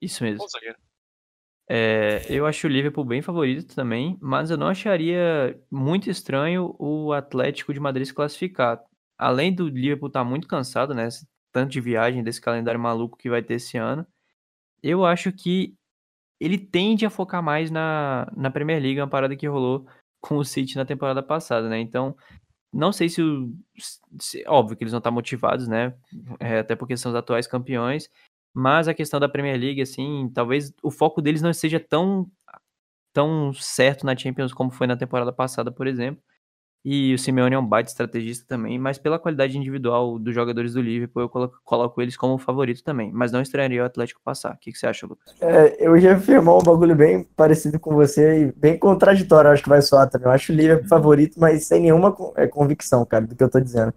[0.00, 0.38] Isso mesmo.
[0.38, 0.78] Bom zagueiro.
[1.68, 7.12] É, eu acho o Liverpool bem favorito também, mas eu não acharia muito estranho o
[7.12, 8.80] Atlético de Madrid se classificar.
[9.18, 11.08] Além do Liverpool estar tá muito cansado, né?
[11.52, 14.06] Tanto de viagem desse calendário maluco que vai ter esse ano,
[14.82, 15.74] eu acho que
[16.40, 19.86] ele tende a focar mais na, na Premier League, uma parada que rolou
[20.20, 21.80] com o City na temporada passada, né?
[21.80, 22.16] Então,
[22.72, 23.52] não sei se o.
[24.20, 25.94] Se, óbvio que eles não estão motivados, né?
[26.38, 28.08] É, até porque são os atuais campeões.
[28.58, 32.26] Mas a questão da Premier League, assim, talvez o foco deles não seja tão,
[33.12, 36.22] tão certo na Champions como foi na temporada passada, por exemplo.
[36.82, 40.80] E o Simeone é um baita estrategista também, mas pela qualidade individual dos jogadores do
[40.80, 43.12] Liverpool, eu coloco, coloco eles como favorito também.
[43.12, 44.54] Mas não estranharia o Atlético passar.
[44.54, 45.34] O que, que você acha, Lucas?
[45.38, 49.68] É, eu já afirmou um bagulho bem parecido com você e bem contraditório, acho que
[49.68, 50.28] vai soar também.
[50.28, 50.88] Eu acho o Liverpool uhum.
[50.88, 53.92] favorito, mas sem nenhuma é, convicção, cara, do que eu tô dizendo.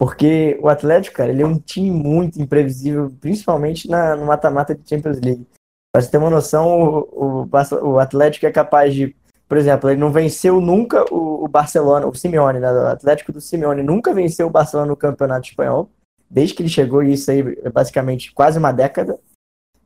[0.00, 4.88] Porque o Atlético, cara, ele é um time muito imprevisível, principalmente na, no mata-mata de
[4.88, 5.46] Champions League.
[5.92, 7.48] Pra você ter uma noção, o, o,
[7.82, 9.14] o Atlético é capaz de
[9.46, 13.40] por exemplo, ele não venceu nunca o, o Barcelona, o Simeone, né, o Atlético do
[13.40, 15.90] Simeone nunca venceu o Barcelona no Campeonato Espanhol,
[16.30, 19.18] desde que ele chegou, e isso aí é basicamente quase uma década,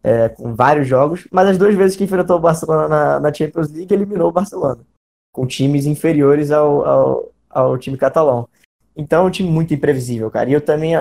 [0.03, 3.73] é, com vários jogos, mas as duas vezes que enfrentou o Barcelona na, na Champions
[3.73, 4.83] League, eliminou o Barcelona,
[5.33, 8.47] com times inferiores ao, ao, ao time catalão.
[8.97, 10.49] Então é um time muito imprevisível, cara.
[10.49, 10.95] E eu também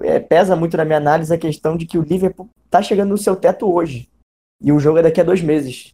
[0.00, 3.18] é, pesa muito na minha análise a questão de que o Liverpool tá chegando no
[3.18, 4.08] seu teto hoje.
[4.60, 5.92] E o jogo é daqui a dois meses.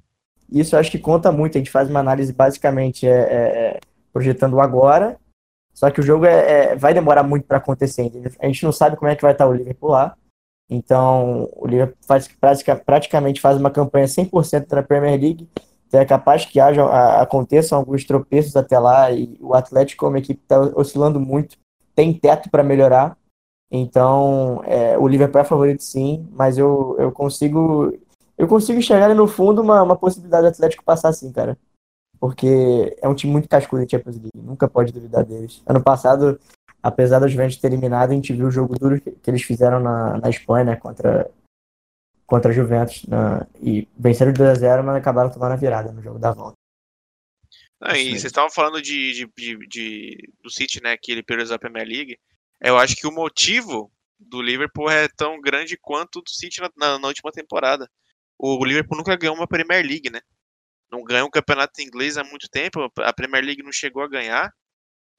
[0.51, 1.57] Isso eu acho que conta muito.
[1.57, 3.81] A gente faz uma análise basicamente é, é, é
[4.13, 5.19] projetando agora,
[5.73, 8.11] só que o jogo é, é vai demorar muito para acontecer.
[8.39, 10.15] A gente não sabe como é que vai estar o Liverpool lá.
[10.69, 12.29] Então, o Liverpool faz,
[12.85, 15.49] praticamente faz uma campanha 100% na Premier League.
[15.93, 16.87] Então é capaz que haja,
[17.21, 19.11] aconteçam alguns tropeços até lá.
[19.13, 21.59] E o Atlético, como equipe, está oscilando muito.
[21.95, 23.15] Tem teto para melhorar.
[23.71, 27.93] Então, é, o Liverpool é favorito sim, mas eu, eu consigo
[28.39, 31.59] eu consigo enxergar no fundo uma, uma possibilidade do Atlético passar assim, cara.
[32.19, 34.31] Porque é um time muito cascudo em Champions League.
[34.35, 35.63] Nunca pode duvidar deles.
[35.67, 36.41] Ano passado,
[36.83, 40.17] apesar da Juventus ter eliminado, a gente viu o jogo duro que, eles fizeram na,
[40.17, 40.77] na Espanha, né?
[40.77, 41.31] Contra,
[42.33, 43.05] contra a Juventus.
[43.05, 46.57] Na, e venceram 2x0, mas acabaram tomando a virada no jogo da volta.
[47.79, 50.97] Ah, e vocês estavam falando de, de, de, de, do City, né?
[50.97, 52.19] Que ele perdeu a Premier League.
[52.59, 56.99] Eu acho que o motivo do Liverpool é tão grande quanto do City na, na,
[56.99, 57.87] na última temporada
[58.39, 60.21] o Liverpool nunca ganhou uma Premier League, né?
[60.91, 64.53] Não ganhou um campeonato inglês há muito tempo, a Premier League não chegou a ganhar,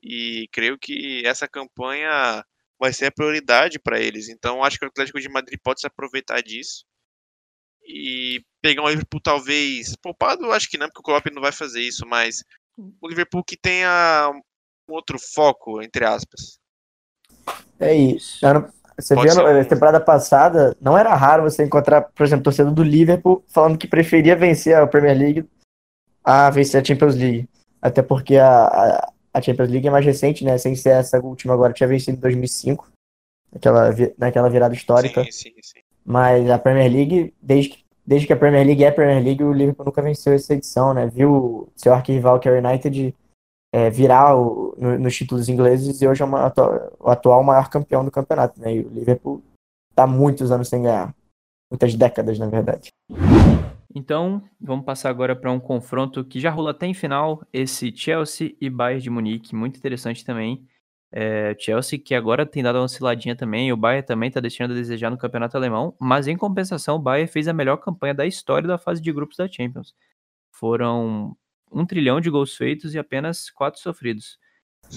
[0.02, 2.44] e creio que essa campanha
[2.78, 4.28] vai ser a prioridade para eles.
[4.28, 6.86] Então acho que o Atlético de Madrid pode se aproveitar disso
[7.86, 11.82] e pegar um Liverpool talvez poupado, acho que não, porque o Klopp não vai fazer
[11.82, 12.44] isso, mas
[13.02, 14.32] o Liverpool que tenha
[14.88, 16.60] um outro foco, entre aspas.
[17.80, 18.46] É isso.
[18.46, 22.84] Ano, você viu na temporada passada, não era raro você encontrar, por exemplo, torcedor do
[22.84, 25.50] Liverpool falando que preferia vencer a Premier League
[26.24, 27.50] a vencer a Champions League.
[27.82, 30.58] Até porque a, a, a Champions League é mais recente, né?
[30.58, 32.90] Sem ser essa última agora, tinha vencido em 2005,
[33.52, 35.24] naquela, naquela virada histórica.
[35.26, 35.83] Sim, sim, sim.
[36.06, 39.86] Mas a Premier League, desde, desde que a Premier League é Premier League, o Liverpool
[39.86, 41.08] nunca venceu essa edição, né?
[41.08, 43.16] Viu seu arquirrival, que é o United,
[43.74, 46.54] é, virar o, no, nos títulos ingleses e hoje é uma,
[47.00, 48.76] o atual maior campeão do campeonato, né?
[48.76, 49.42] E o Liverpool
[49.90, 51.16] está muitos anos sem ganhar,
[51.72, 52.90] muitas décadas, na verdade.
[53.96, 58.56] Então, vamos passar agora para um confronto que já rola até em final, esse Chelsea
[58.60, 60.66] e Bayern de Munique, muito interessante também.
[61.16, 64.74] É, Chelsea que agora tem dado uma osciladinha também, o Bayern também está deixando a
[64.74, 68.68] desejar no campeonato alemão, mas em compensação o Bayern fez a melhor campanha da história
[68.68, 69.94] da fase de grupos da Champions.
[70.52, 71.38] Foram
[71.72, 74.40] um trilhão de gols feitos e apenas quatro sofridos.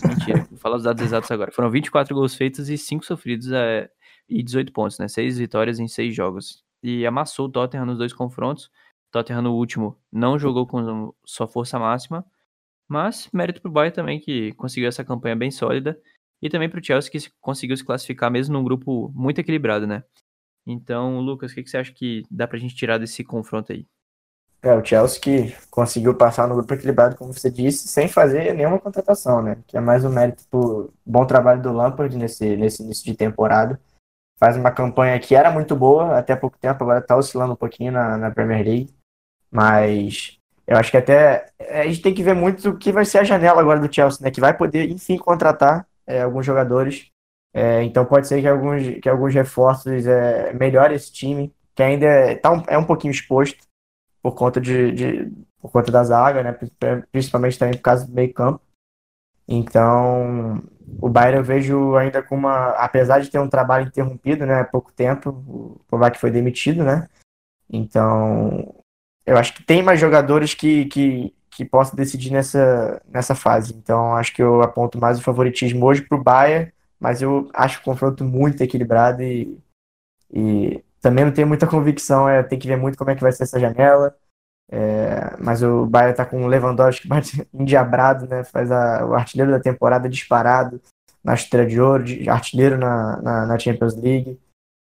[0.09, 1.53] Mentira, vou falar os dados exatos agora.
[1.53, 3.91] Foram 24 gols feitos e 5 sofridos é,
[4.27, 5.09] e 18 pontos, né?
[5.09, 6.65] 6 vitórias em 6 jogos.
[6.83, 8.67] E amassou o Tottenham nos dois confrontos.
[8.67, 12.25] O Tottenham no último não jogou com sua força máxima,
[12.89, 16.01] mas mérito pro Bayern também que conseguiu essa campanha bem sólida
[16.41, 20.05] e também pro Chelsea que conseguiu se classificar mesmo num grupo muito equilibrado, né?
[20.67, 23.87] Então, Lucas, o que, que você acha que dá pra gente tirar desse confronto aí?
[24.63, 28.81] É, o Chelsea que conseguiu passar no grupo equilibrado, como você disse, sem fazer nenhuma
[28.81, 29.59] contratação, né?
[29.67, 33.81] Que é mais um mérito pro bom trabalho do Lampard nesse, nesse início de temporada.
[34.39, 37.93] Faz uma campanha que era muito boa até pouco tempo, agora tá oscilando um pouquinho
[37.93, 38.95] na, na Premier League.
[39.51, 43.19] Mas eu acho que até a gente tem que ver muito o que vai ser
[43.19, 44.31] a janela agora do Chelsea, né?
[44.31, 47.11] Que vai poder, enfim, contratar é, alguns jogadores.
[47.55, 52.07] É, então pode ser que alguns, que alguns reforços é, melhorem esse time, que ainda
[52.07, 53.59] é, tá um, é um pouquinho exposto
[54.21, 56.59] por conta de, de, por conta da zaga, né?
[57.13, 58.61] Principalmente também por causa do meio campo.
[59.49, 60.63] Então,
[61.01, 64.65] o Bayern eu vejo ainda com uma, apesar de ter um trabalho interrompido, né, há
[64.65, 67.09] pouco tempo, o Kovac foi demitido, né?
[67.71, 68.75] Então,
[69.27, 73.75] eu acho que tem mais jogadores que, que, que possam decidir nessa, nessa fase.
[73.75, 77.81] Então, acho que eu aponto mais o favoritismo hoje para o Bayern, mas eu acho
[77.81, 79.59] o confronto muito equilibrado e,
[80.33, 83.33] e também não tenho muita convicção, é, tem que ver muito como é que vai
[83.33, 84.17] ser essa janela.
[84.69, 87.09] É, mas o Bayern tá com o Lewandowski
[87.55, 88.45] endiabrado, né?
[88.45, 90.81] Faz a, o artilheiro da temporada disparado
[91.23, 94.39] na estreia de ouro, de, artilheiro na, na, na, Champions League.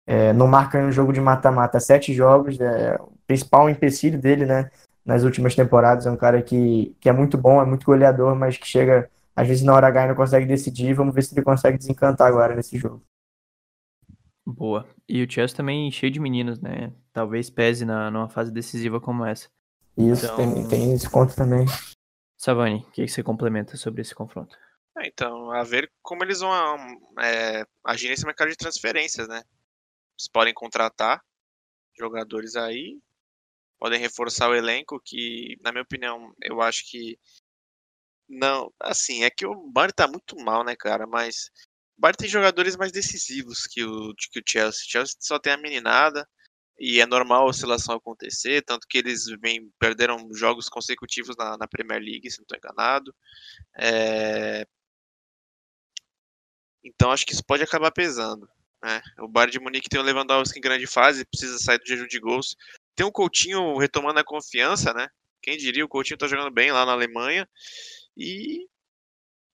[0.05, 2.59] É, não marca um jogo de mata-mata, sete jogos.
[2.59, 4.69] É, o principal empecilho dele, né?
[5.05, 8.57] Nas últimas temporadas, é um cara que, que é muito bom, é muito goleador, mas
[8.57, 10.93] que chega, às vezes, na hora H e não consegue decidir.
[10.93, 13.01] Vamos ver se ele consegue desencantar agora nesse jogo.
[14.45, 14.85] Boa.
[15.07, 16.91] E o Chelsea também cheio de meninos, né?
[17.13, 19.49] Talvez pese na, numa fase decisiva como essa.
[19.97, 20.37] Isso, então...
[20.37, 21.65] tem, tem esse ponto também.
[22.37, 24.57] Savani, o que, você complementa sobre esse confronto?
[24.97, 26.77] É, então, a ver como eles vão
[27.21, 29.41] é, agir nesse mercado de transferências, né?
[30.19, 31.21] Eles podem contratar
[31.97, 32.99] jogadores aí,
[33.79, 37.19] podem reforçar o elenco, que, na minha opinião, eu acho que.
[38.27, 41.05] Não, assim, é que o Bayern tá muito mal, né, cara?
[41.05, 41.49] Mas
[41.97, 44.81] o Bayern tem jogadores mais decisivos que o, que o Chelsea.
[44.85, 46.27] O Chelsea só tem a meninada
[46.79, 51.67] e é normal a oscilação acontecer, tanto que eles vem, perderam jogos consecutivos na, na
[51.67, 53.15] Premier League, se não estou enganado.
[53.77, 54.65] É...
[56.83, 58.49] Então acho que isso pode acabar pesando.
[58.83, 59.01] Né?
[59.19, 62.19] O Bayern de Munique tem o Lewandowski em grande fase, precisa sair do jejum de
[62.19, 62.57] gols.
[62.93, 65.07] Tem o Coutinho retomando a confiança, né?
[65.41, 67.47] Quem diria, o Coutinho está jogando bem lá na Alemanha.
[68.17, 68.67] E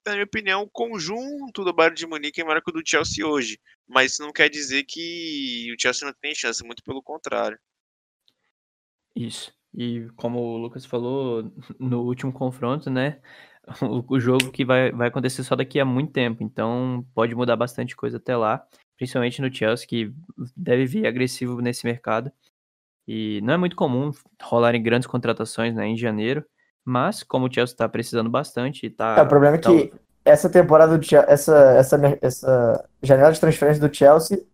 [0.06, 3.26] na minha opinião, o conjunto do Bayern de Munique é maior que o do Chelsea
[3.26, 3.60] hoje.
[3.88, 7.60] Mas isso não quer dizer que o Chelsea não tem chance, muito pelo contrário.
[9.16, 9.54] Isso.
[9.76, 13.22] E como o Lucas falou no último confronto, né?
[14.10, 16.42] O jogo que vai, vai acontecer só daqui a muito tempo.
[16.42, 18.66] Então pode mudar bastante coisa até lá.
[19.00, 20.14] Principalmente no Chelsea, que
[20.56, 22.30] deve vir agressivo nesse mercado.
[23.08, 26.46] E não é muito comum rolarem grandes contratações né, em janeiro.
[26.84, 29.16] Mas, como o Chelsea está precisando bastante, tá.
[29.18, 29.98] É, o problema é que tá...
[30.26, 34.46] essa temporada do Chelsea, essa, essa, essa janela de transferência do Chelsea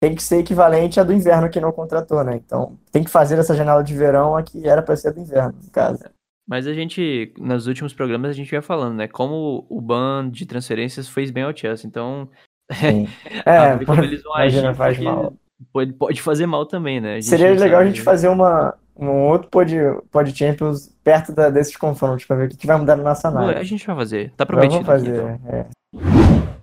[0.00, 2.34] tem que ser equivalente à do inverno que não contratou, né?
[2.34, 5.56] Então tem que fazer essa janela de verão a que era para ser do inverno,
[5.62, 6.02] no caso.
[6.44, 9.06] Mas a gente, nos últimos programas, a gente ia falando, né?
[9.06, 11.86] Como o ban de transferências fez bem ao Chelsea.
[11.86, 12.28] Então,
[12.70, 15.34] é, como eles vão imagina, agir, faz mal.
[15.72, 17.20] Pode, pode fazer mal também, né?
[17.22, 17.76] Seria legal sabe...
[17.76, 19.74] a gente fazer uma, um outro pod,
[20.10, 23.28] pod Champions perto da, desses confrontos para ver o que, que vai mudar na nossa
[23.28, 23.60] análise.
[23.60, 24.82] A gente vai fazer, tá prometido.
[24.82, 25.54] Vamos fazer, aqui, então.
[25.54, 25.66] É.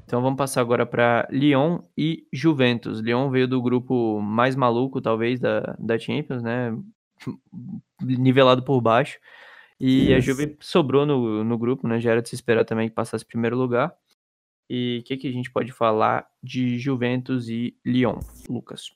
[0.06, 0.22] então.
[0.22, 3.00] vamos passar agora para Lyon e Juventus.
[3.00, 6.76] Lyon veio do grupo mais maluco, talvez, da, da Champions, né?
[8.02, 9.18] Nivelado por baixo.
[9.80, 10.16] E Isso.
[10.16, 12.00] a Juve sobrou no, no grupo, né?
[12.00, 13.94] Já era de se esperar também que passasse primeiro lugar.
[14.70, 18.92] E o que, que a gente pode falar de Juventus e Lyon, Lucas?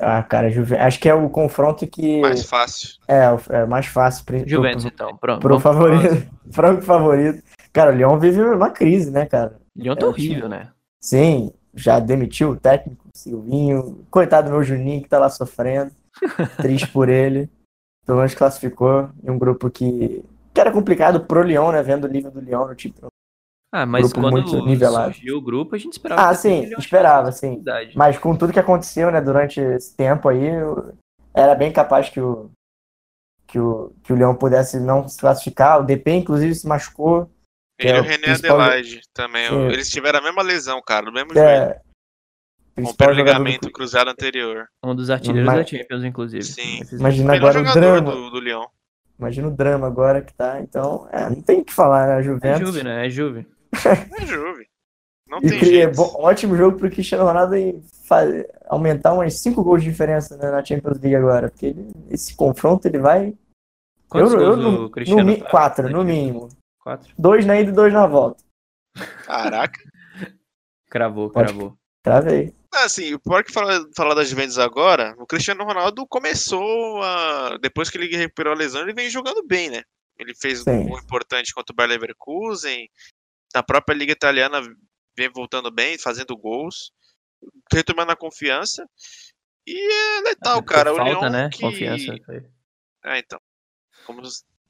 [0.00, 0.76] Ah, cara, Juve...
[0.76, 2.20] acho que é o confronto que.
[2.20, 2.98] Mais fácil.
[3.06, 4.24] É, é mais fácil.
[4.24, 5.16] Pro, Juventus, pro, então.
[5.16, 5.40] Pronto.
[5.40, 6.28] Pro favorito.
[6.50, 7.42] Franco favorito.
[7.72, 9.60] Cara, o Lyon vive uma crise, né, cara?
[9.76, 10.70] Lyon tá é, horrível, né?
[11.00, 14.04] Sim, já demitiu o técnico, Silvinho.
[14.10, 15.92] Coitado do meu Juninho, que tá lá sofrendo.
[16.56, 17.48] Triste por ele.
[18.06, 21.82] Pelo menos classificou em um grupo que, que era complicado pro Lyon, né?
[21.82, 23.09] Vendo o nível do Lyon no tipo
[23.72, 26.28] ah, mas grupo quando surgiu o grupo, a gente esperava.
[26.28, 27.62] Ah, sim, esperava, sim.
[27.94, 30.48] Mas com tudo que aconteceu, né, durante esse tempo aí,
[31.32, 32.50] era bem capaz que o
[33.50, 35.80] que o, que o Leão pudesse não se classificar.
[35.80, 37.28] O DP, inclusive, se machucou.
[37.78, 38.60] Ele e é o René principal...
[38.60, 39.48] Adelaide também.
[39.48, 39.66] Sim.
[39.66, 41.80] Eles tiveram a mesma lesão, cara, do mesmo é...
[42.76, 42.96] jeito.
[42.96, 43.72] Com o ligamento do...
[43.72, 44.68] cruzado anterior.
[44.84, 45.56] Um dos artilheiros Mas...
[45.56, 46.44] da Champions, inclusive.
[46.44, 46.80] Sim.
[46.92, 48.12] Imagina agora o drama.
[48.12, 48.68] Do, do Leão.
[49.18, 50.60] Imagina o drama agora que tá.
[50.60, 52.14] Então, é, não tem o que falar, né?
[52.14, 52.60] A Juventus.
[52.60, 53.06] É Juve, né?
[53.06, 53.46] É Juve.
[54.20, 54.68] É Juve.
[55.28, 55.88] Não e tem jeito.
[55.88, 57.80] É bom, ótimo jogo pro Cristiano Ronaldo e
[58.68, 61.48] aumentar uns 5 gols de diferença né, na Champions League agora.
[61.48, 63.34] Porque ele, esse confronto ele vai.
[64.08, 66.48] Quantos eu, eu, no, o Cristiano no, tá Quatro, no mínimo.
[66.80, 67.14] Quatro?
[67.16, 68.42] Dois na ida e dois na volta.
[69.24, 69.80] Caraca.
[70.90, 71.76] cravou, cravou.
[72.02, 72.52] Cravei.
[72.72, 77.58] Assim, o pior que falar, falar das Juventus agora, o Cristiano Ronaldo começou a.
[77.60, 79.82] Depois que ele recuperou a lesão, ele vem jogando bem, né?
[80.18, 80.70] Ele fez Sim.
[80.70, 82.88] um gol importante contra o Bayer Leverkusen.
[83.54, 84.60] Na própria Liga Italiana
[85.16, 86.92] vem voltando bem, fazendo gols,
[87.72, 88.86] retomando a confiança.
[89.66, 90.92] E é letal, cara.
[90.92, 91.50] O Falta, Leão né?
[91.52, 91.60] que...
[91.60, 92.14] Confiança.
[93.04, 93.40] É, então.
[94.04, 94.22] Como...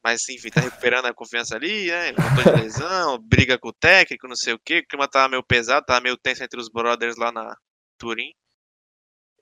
[0.02, 2.12] Mas enfim, tá recuperando a confiança ali, né?
[2.12, 4.78] Voltou de lesão, briga com o técnico, não sei o quê.
[4.78, 7.54] O clima tava meio pesado, tava meio tenso entre os brothers lá na
[7.98, 8.32] Turim.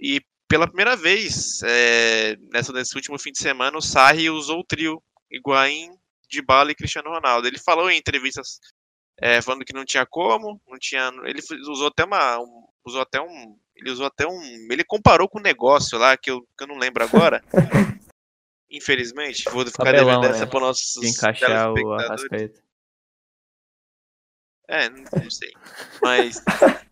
[0.01, 4.65] E pela primeira vez, é, nessa, nesse último fim de semana, o Sarri usou o
[4.65, 5.91] trio Higuaín,
[6.29, 7.47] Dybala e Cristiano Ronaldo.
[7.47, 8.59] Ele falou em entrevistas
[9.21, 11.11] é, falando que não tinha como, não tinha.
[11.25, 12.39] Ele usou até uma.
[12.39, 13.59] Um, usou até um.
[13.75, 14.41] Ele usou até um.
[14.71, 17.43] Ele comparou com um negócio lá que eu, que eu não lembro agora.
[18.71, 20.51] Infelizmente, vou ficar devendo essa né?
[20.51, 21.93] para nossos De encaixar o.
[21.95, 22.63] Arrascaeta.
[24.69, 25.53] É, não, não sei.
[26.01, 26.43] Mas.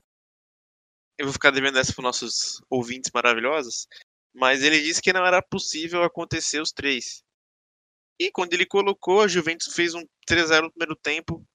[1.19, 3.87] eu vou ficar devendo essa para nossos ouvintes maravilhosos.
[4.35, 7.23] Mas ele disse que não era possível acontecer os três.
[8.19, 11.47] E quando ele colocou, a Juventus fez um 3x0 no primeiro tempo.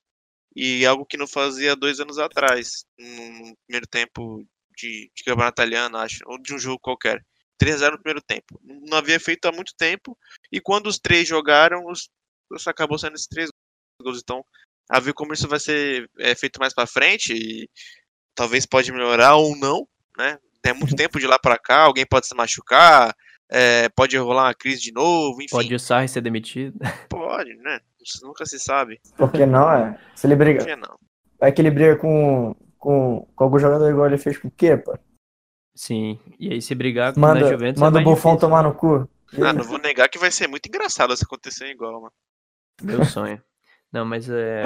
[0.54, 2.84] E algo que não fazia dois anos atrás.
[2.98, 4.44] No primeiro tempo
[4.76, 6.18] de, de campeonato italiano, acho.
[6.26, 7.24] Ou de um jogo qualquer.
[7.62, 8.60] 3x0 no primeiro tempo.
[8.62, 10.16] Não havia feito há muito tempo.
[10.50, 12.10] E quando os três jogaram, os,
[12.50, 13.50] os acabou sendo esses três
[14.00, 14.20] gols.
[14.22, 14.44] Então,
[14.90, 17.68] a ver como isso vai ser é, feito mais para frente e
[18.34, 19.86] talvez pode melhorar ou não,
[20.18, 20.38] né?
[20.60, 23.14] Tem muito tempo de lá para cá, alguém pode se machucar,
[23.50, 25.50] é, pode rolar uma crise de novo, enfim.
[25.50, 26.78] Pode o Sarri ser demitido.
[27.08, 27.80] Pode, né?
[28.22, 29.00] Nunca se sabe.
[29.16, 29.98] Por que não, é?
[30.14, 30.64] Se ele Por briga.
[30.64, 30.96] que não?
[31.38, 35.00] Vai que ele briga com, com, com algum jogador igual ele fez com o Kepa.
[35.74, 36.18] Sim.
[36.38, 37.80] E aí, se brigar com Manda, Juventus.
[37.80, 38.38] manda é o Buffon difícil.
[38.48, 39.08] tomar no cu.
[39.42, 42.12] Ah, não vou negar que vai ser muito engraçado se acontecer igual, mano.
[42.82, 43.42] Meu sonho.
[43.90, 44.64] Não, mas é.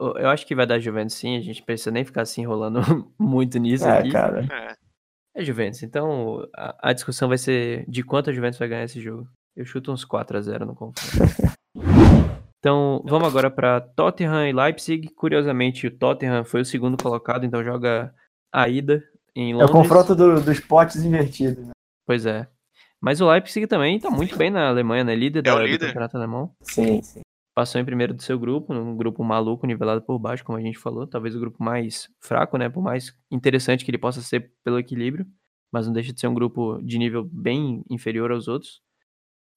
[0.00, 2.80] Eu eu acho que vai dar Juventus sim, a gente precisa nem ficar se enrolando
[3.18, 4.10] muito nisso É, aqui.
[4.10, 4.46] cara.
[5.34, 8.84] É, É Juventus, então a, a discussão vai ser de quanto a Juventus vai ganhar
[8.84, 9.28] esse jogo.
[9.56, 11.00] Eu chuto uns 4 a 0 no confronto.
[12.62, 15.08] então, vamos agora para Tottenham e Leipzig.
[15.16, 18.14] Curiosamente, o Tottenham foi o segundo colocado, então joga
[18.52, 19.02] a ida
[19.34, 19.72] em É o Londres.
[19.72, 21.66] confronto do- dos potes invertidos.
[21.66, 21.72] né?
[22.06, 22.46] Pois é.
[23.00, 25.12] Mas o Leipzig também tá muito bem na Alemanha, né?
[25.16, 25.86] Líder É da, o do líder.
[25.88, 26.54] campeonato alemão.
[26.62, 27.20] Sim, sim.
[27.52, 30.78] passou em primeiro do seu grupo, num grupo maluco, nivelado por baixo, como a gente
[30.78, 34.78] falou, talvez o grupo mais fraco, né, por mais interessante que ele possa ser pelo
[34.78, 35.26] equilíbrio,
[35.72, 38.80] mas não deixa de ser um grupo de nível bem inferior aos outros.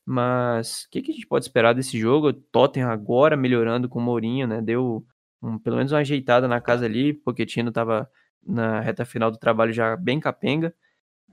[0.06, 2.28] Mas o que, que a gente pode esperar desse jogo?
[2.28, 5.06] O Tottenham agora melhorando com o Mourinho, né, deu
[5.42, 8.10] um- pelo menos uma ajeitada na casa ali, Pochettino tava
[8.46, 10.74] na reta final do trabalho já bem capenga.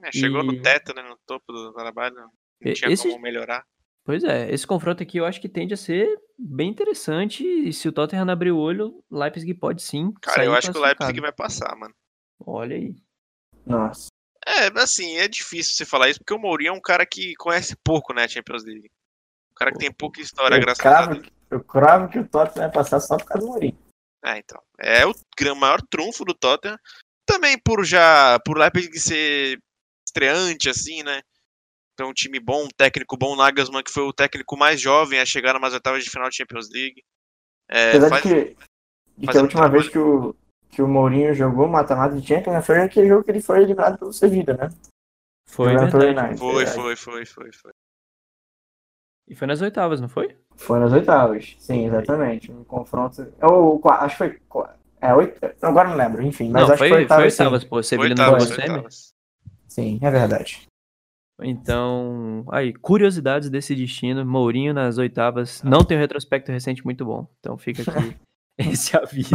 [0.02, 1.02] É, chegou E- no teto, né?
[1.02, 2.14] No topo do trabalho.
[2.16, 2.30] Não
[2.62, 3.64] E- tinha esse- como melhorar.
[4.04, 7.44] Pois é, esse confronto aqui eu acho que tende a ser bem interessante.
[7.46, 10.12] E se o Tottenham não abrir o olho, o Leipzig pode sim.
[10.20, 11.94] Cara, sair eu acho que o Leipzig vai passar, mano.
[12.40, 12.96] Olha aí.
[13.64, 14.08] Nossa.
[14.46, 17.76] É, assim, é difícil você falar isso, porque o Mourinho é um cara que conhece
[17.84, 18.90] pouco, né, a Champions League.
[19.52, 21.26] Um cara que tem pouca história, Eu graças a cravo, Deus.
[21.50, 23.78] eu cravo que o Tottenham vai passar só por causa do Mourinho.
[24.24, 24.60] É, então.
[24.78, 25.14] É o
[25.56, 26.78] maior trunfo do Tottenham.
[27.26, 28.38] Também por já.
[28.44, 29.60] Por Leipzig ser
[30.06, 31.20] estreante, assim, né?
[31.94, 35.26] Então, um time bom, um técnico bom, Nagelsmann, que foi o técnico mais jovem a
[35.26, 37.02] chegar nas oitavas de final de Champions League.
[37.68, 38.56] É, Apesar faz- de que,
[39.18, 40.36] de que a última vez trabalho- que o,
[40.72, 43.98] que o Mourinho jogou mata-mata de Champions né, foi aquele jogo que ele foi eliminado
[43.98, 44.68] pelo Sevilla, né?
[45.46, 45.68] Foi.
[45.76, 46.38] United, Foi, verdade.
[46.38, 47.72] foi, foi, foi, foi.
[49.28, 50.36] E foi nas oitavas, não foi?
[50.56, 52.50] Foi nas oitavas, sim, exatamente.
[52.50, 53.20] Um confronto.
[53.38, 54.64] É o qua- acho que foi.
[55.00, 56.50] É, oito, agora não lembro, enfim.
[56.50, 57.68] Mas não, acho foi, que foi foi oitavas, oitavas, sim.
[57.68, 57.82] pô.
[57.82, 58.74] Sevilha não Oitavas, jogou foi semi.
[58.76, 59.14] oitavas.
[59.68, 60.62] Sim, é verdade.
[61.40, 64.24] Então, aí, curiosidades desse destino.
[64.24, 65.62] Mourinho nas oitavas.
[65.62, 67.26] Não tem um retrospecto recente muito bom.
[67.40, 68.16] Então fica aqui
[68.72, 69.30] esse aviso.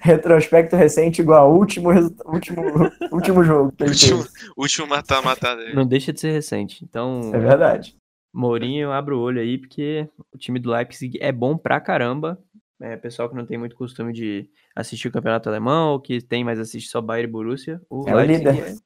[0.00, 1.90] Retrospecto recente igual ao último,
[2.26, 2.62] último,
[3.10, 4.24] último jogo Último,
[4.56, 5.74] último mata-mata dele.
[5.74, 6.84] Não deixa de ser recente.
[6.84, 7.96] Então, É verdade.
[8.32, 12.38] Mourinho, abre o olho aí, porque o time do Leipzig é bom pra caramba.
[12.80, 16.44] É, pessoal que não tem muito costume de assistir o campeonato alemão, ou que tem,
[16.44, 17.80] mas assiste só Bayern e Borussia.
[17.90, 18.76] O É o Leipzig líder.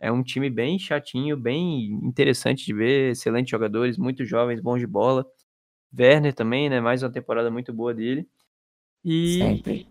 [0.00, 4.80] é, é um time bem chatinho, bem interessante de ver, excelentes jogadores, muito jovens, bons
[4.80, 5.24] de bola.
[5.98, 6.80] Werner também, né?
[6.80, 8.26] Mais uma temporada muito boa dele.
[9.04, 9.88] E Sempre.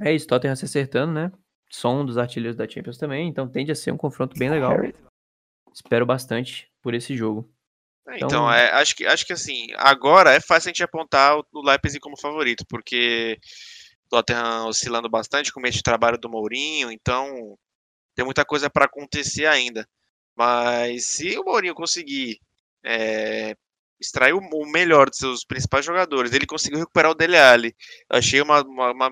[0.00, 1.32] é isso, Tottenham se acertando, né?
[1.70, 4.76] Som dos artilheiros da Champions também, então tende a ser um confronto bem legal.
[5.72, 7.50] Espero bastante por esse jogo.
[8.08, 11.38] É, Então- Então, é, acho, que, acho que assim, agora é fácil a gente apontar
[11.38, 13.38] o, o Leipzig como favorito, porque
[14.06, 17.58] o Tottenham oscilando bastante com o mês de trabalho do Mourinho, então
[18.14, 19.86] tem muita coisa para acontecer ainda.
[20.34, 22.40] Mas se o Mourinho conseguir
[22.82, 23.54] é,
[24.00, 24.40] extrair o,
[24.70, 27.74] melhor dos seus principais jogadores, ele conseguiu recuperar o Dele Alli.
[28.10, 29.10] Eu achei uma, uma- uma-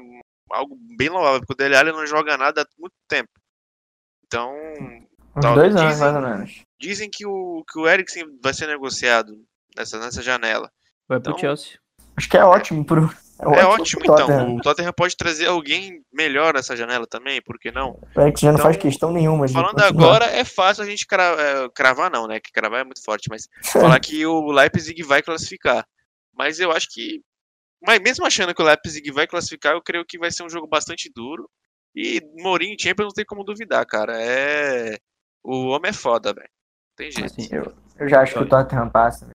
[0.53, 3.31] algo bem louvável, porque o Dele Alli não joga nada há muito tempo.
[4.27, 4.53] Então,
[5.37, 6.63] Uns Tal- dois anos, dizem- mais ou menos.
[6.81, 9.33] dizem que o, que o Eriksen vai ser negociado
[9.77, 10.71] nessa, nessa janela.
[11.09, 11.79] Vai pro Então, Chelsea.
[12.17, 13.11] Acho que é ótimo pro.
[13.41, 14.27] É ótimo, pro então.
[14.27, 14.57] Tottenham.
[14.57, 17.99] O Tottenham pode trazer alguém melhor nessa janela também, por que não?
[18.15, 21.37] O Eric já não Então, faz questão nenhuma Falando agora, é fácil a gente cra-
[21.39, 22.41] é, cravar, não, né?
[22.41, 23.47] Que cravar é muito forte, mas
[23.99, 25.85] falar que o Leipzig vai classificar.
[26.35, 27.21] Mas eu acho que.
[27.87, 30.67] Mas mesmo achando que o Leipzig vai classificar, eu creio que vai ser um jogo
[30.67, 31.49] bastante duro.
[31.95, 34.15] E Mourinho em Champions não tem como duvidar, cara.
[34.21, 34.97] É.
[35.45, 36.49] O homem é foda, velho.
[36.97, 37.27] Tem jeito.
[37.27, 39.29] Assim, Eu, eu já acho que o Tottenham passa.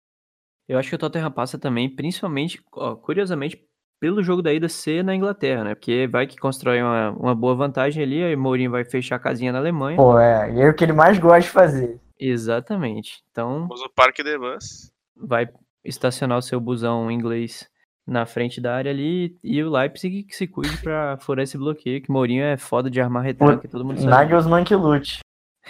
[0.67, 3.61] Eu acho que o Tottenham passa também, principalmente, ó, curiosamente,
[3.99, 5.75] pelo jogo da ida ser na Inglaterra, né?
[5.75, 9.19] Porque vai que constrói uma, uma boa vantagem ali, aí o Mourinho vai fechar a
[9.19, 9.97] casinha na Alemanha.
[9.97, 10.51] Pô, é.
[10.53, 11.99] E é o que ele mais gosta de fazer.
[12.19, 13.21] Exatamente.
[13.31, 14.91] Então, Temos o Parque de Bus.
[15.15, 15.47] vai
[15.83, 17.69] estacionar o seu busão inglês
[18.07, 22.01] na frente da área ali e o Leipzig que se cuide pra furar esse bloqueio,
[22.01, 24.09] que Mourinho é foda de armar retranca, todo mundo sabe.
[24.09, 25.19] Nagelsmann que lute.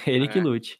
[0.08, 0.42] Ele que É.
[0.42, 0.80] lute.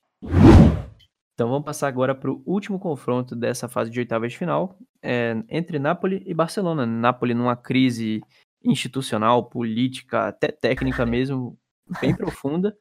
[1.40, 5.42] Então vamos passar agora para o último confronto dessa fase de oitavas de final, é,
[5.48, 6.86] entre Napoli e Barcelona.
[6.86, 8.22] Napoli numa crise
[8.62, 11.58] institucional, política, até técnica mesmo,
[12.02, 12.76] bem profunda.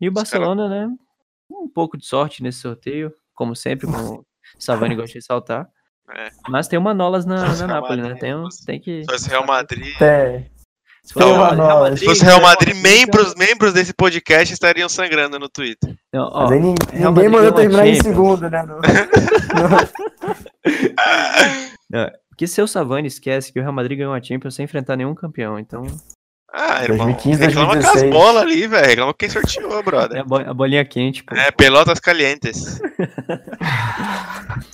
[0.00, 0.88] E o Barcelona, né,
[1.50, 4.26] um pouco de sorte nesse sorteio, como sempre, como o
[4.58, 5.68] Savani gosta de ressaltar.
[6.08, 6.30] É.
[6.48, 8.14] Mas tem uma Nolas na, na Napoli, né?
[8.14, 9.04] Tem, um- tem que...
[9.04, 9.94] Se fosse Real Madrid.
[9.98, 10.50] Tem.
[11.08, 15.38] Se fosse tem Real Madrid- Se fosse Real Madrid, membros, membros desse podcast estariam sangrando
[15.38, 15.94] no Twitter.
[16.12, 18.14] Não, ó, Mas aí ninguém Madrid mandou terminar em Champions.
[18.14, 18.62] segundo, né?
[18.62, 18.80] No-
[21.90, 25.14] no- Porque seu Savani esquece que o Real Madrid ganhou a Champions sem enfrentar nenhum
[25.14, 25.86] campeão, então
[26.50, 27.06] Ah, irmão.
[27.08, 28.12] 2015, reclama com as 2016.
[28.14, 28.86] bolas ali, velho.
[28.88, 30.20] Reclama quem sorteou, é brother.
[30.20, 31.34] a, bo- a bolinha quente, pô.
[31.34, 32.80] É, pelotas calientes.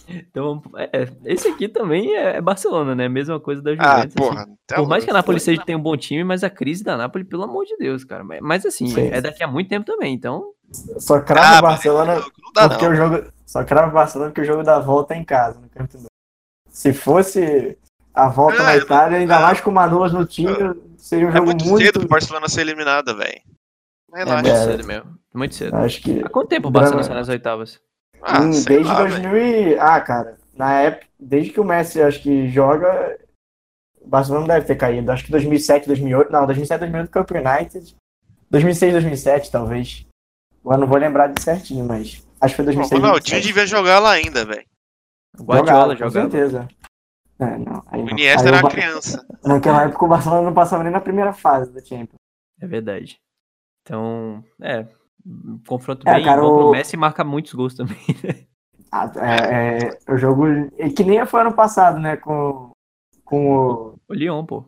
[0.09, 3.09] Então, é, esse aqui também é, é Barcelona, né?
[3.09, 4.05] Mesma coisa da Ah, Juventus.
[4.05, 4.14] assim.
[4.14, 4.47] porra.
[4.66, 5.14] tá Por mais que a.
[5.14, 8.05] Napoli seja tem um bom time, mas a crise da Napoli, pelo amor de Deus,
[8.05, 8.22] cara.
[8.22, 9.09] Mas, mas assim, Sim.
[9.12, 10.53] é daqui a muito tempo também, então.
[10.99, 12.93] Só Ah, crava o mas Barcelona Não dá, porque não.
[12.93, 13.25] o jogo.
[13.47, 16.07] Só crava Barcelona porque o jogo da volta é em casa, no Camp Nou.
[16.70, 17.77] Se fosse
[18.14, 19.40] a volta Ah, na não- Itália, ainda ah.
[19.40, 20.54] mais com o Manolas no time,
[20.96, 21.84] seria um É jogo muito, muito.
[21.84, 23.40] cedo pro Barcelona ser eliminado, velho.
[24.14, 24.42] É Relaxa.
[24.42, 24.64] muito É.
[24.64, 25.18] cedo mesmo.
[25.34, 25.76] Muito cedo.
[25.76, 26.22] Acho que.
[26.24, 27.80] Há quanto tempo o Barcelona sai nas oitavas?
[28.22, 29.10] Ah, Hum, desde lá, velho.
[29.22, 29.78] 2000 e...
[29.78, 33.18] Ah, cara, na época, desde que o Messi acho que joga,
[34.00, 35.10] o Barcelona não deve ter caído.
[35.10, 37.96] Acho que 2007, 2008, não, 2007, 2008 foi pro United.
[38.50, 40.06] 2006, 2007, talvez.
[40.64, 43.46] Agora não vou lembrar de certinho, mas acho que foi Pô, 2006, O Ronaldinho 2007.
[43.46, 44.64] devia jogar lá ainda, velho.
[45.38, 46.68] O Guardiola Jogava, com certeza.
[47.39, 48.11] É, não, O.
[48.11, 49.26] Iniesta era o uma criança.
[49.45, 52.14] Naquela época o Barcelona não passava nem na primeira fase da Champions.
[52.61, 53.18] É verdade.
[53.82, 54.87] Então, é.
[55.26, 57.97] um Confronto É, bem cara, o- Messi marca muitos gols também.
[58.22, 58.45] né?
[58.93, 59.78] Ah, é,
[60.09, 60.47] é, o jogo.
[60.78, 62.16] é Que nem foi ano passado, né?
[62.16, 62.70] Com,
[63.24, 63.95] com o.
[64.09, 64.64] O Lyon, pô.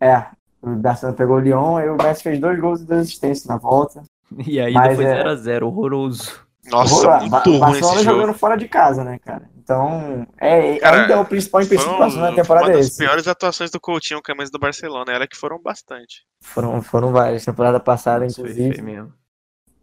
[0.00, 0.26] É,
[0.60, 3.56] o Barcelona pegou o Lyon, aí o Messi fez dois gols e duas assistências na
[3.56, 4.02] volta.
[4.46, 6.40] E aí Mas foi é- 0x0, horroroso.
[6.70, 8.38] Nossa, Ba- muito Ba- ruim Barcelona jogando jogo.
[8.38, 9.50] fora de casa, né, cara?
[9.62, 12.76] Então, é, Cara, ainda é o principal empecilho Foi do Barcelona na temporada uma é
[12.78, 12.98] das esse.
[12.98, 15.12] piores atuações do Coutinho com a camisa do Barcelona.
[15.12, 16.24] Ela que foram bastante.
[16.42, 18.74] Foram, foram várias, temporada passada, Isso foi inclusive.
[18.74, 19.12] feio mesmo.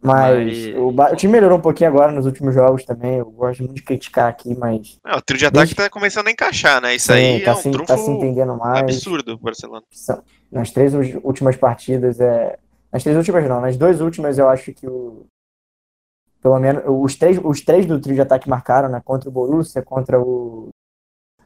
[0.02, 3.18] Mas Mas- o, o time melhorou um pouquinho agora nos últimos jogos também.
[3.18, 4.98] Eu gosto muito de criticar aqui, mas.
[5.06, 6.94] É, o trio de ataque tá começando a encaixar, né?
[6.94, 8.80] Isso aí tá, é um se, trunfo tá se entendendo mais.
[8.80, 9.82] absurdo do Barcelona.
[9.90, 12.58] São- nas três últimas partidas é.
[12.92, 15.26] Nas três últimas não, nas duas últimas eu acho que o.
[16.40, 19.00] Pelo menos os três, os três do trio de ataque marcaram, né?
[19.04, 20.68] Contra o Borussia, contra o.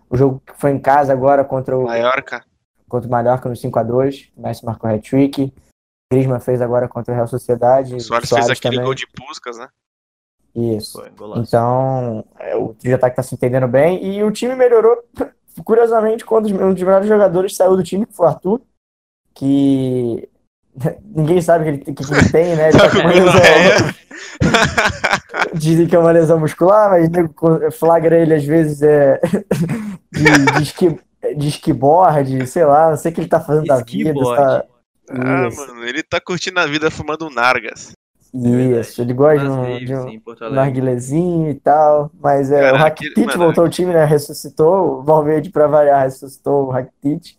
[0.08, 2.44] O jogo que foi em casa agora contra o, Mallorca.
[2.88, 4.30] contra o Mallorca no 5x2.
[4.36, 5.52] O Messi marcou hat-trick.
[6.12, 7.94] Griezmann fez agora contra o Real Sociedade.
[7.94, 8.84] O o Soares fez aquele também.
[8.84, 9.68] gol de Puskas, né?
[10.54, 11.00] Isso.
[11.00, 11.10] Foi.
[11.38, 14.04] Então, é, o trio de ataque tá se entendendo bem.
[14.04, 15.02] E o time melhorou,
[15.64, 18.60] curiosamente, quando um dos melhores jogadores saiu do time, que foi o Arthur,
[19.34, 20.28] que
[21.14, 22.68] ninguém sabe o que ele, que ele tem, né?
[22.70, 23.94] Ele tá Tá com uma lesão,
[25.54, 27.32] dizem que é uma lesão muscular, mas nego
[27.72, 29.20] flagra ele às vezes é
[30.12, 30.98] de, de, esqui,
[31.36, 34.12] de esquiboard, sei lá, não sei o que ele tá fazendo da vida.
[34.14, 34.64] Tá...
[35.10, 37.92] Ah, Isso, mano, ele tá curtindo a vida fumando nargas.
[38.32, 42.74] isso, ele gosta de Nas um, de um, um narguilezinho e tal, mas é, Cara,
[42.74, 44.04] o Rakitic voltou ao time, né?
[44.04, 47.36] Ressuscitou, o Valverde para variar ressuscitou o Rakitic.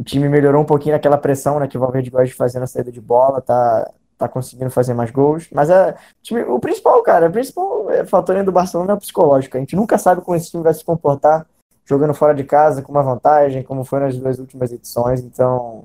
[0.00, 2.66] O time melhorou um pouquinho naquela pressão, né, que o Valverde gosta de fazer na
[2.66, 5.46] saída de bola, tá, tá conseguindo fazer mais gols.
[5.52, 5.94] Mas é,
[6.30, 9.58] o, o principal, cara, o principal é, fator do Barcelona é o psicológico.
[9.58, 11.46] A gente nunca sabe como esse time vai se comportar
[11.84, 15.20] jogando fora de casa com uma vantagem, como foi nas duas últimas edições.
[15.20, 15.84] Então,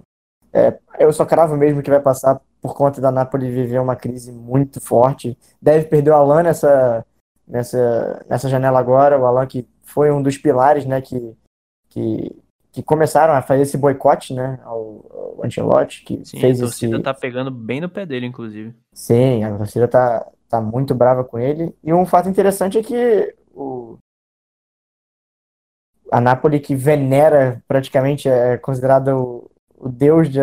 [0.54, 4.32] é, eu só cravo mesmo que vai passar por conta da Napoli viver uma crise
[4.32, 5.38] muito forte.
[5.62, 7.06] Deve perder o Alan nessa,
[7.46, 9.20] nessa, nessa janela agora.
[9.20, 11.36] O Alan que foi um dos pilares, né, que,
[11.90, 12.45] que,
[12.76, 16.96] que começaram a fazer esse boicote, né, ao, ao Ancelotti, que Sim, fez a torcida
[16.96, 17.04] esse...
[17.04, 18.76] tá pegando bem no pé dele, inclusive.
[18.92, 21.74] Sim, a torcida tá, tá muito brava com ele.
[21.82, 23.98] E um fato interessante é que o...
[26.12, 30.42] a Napoli, que venera praticamente, é considerado o, o deus de,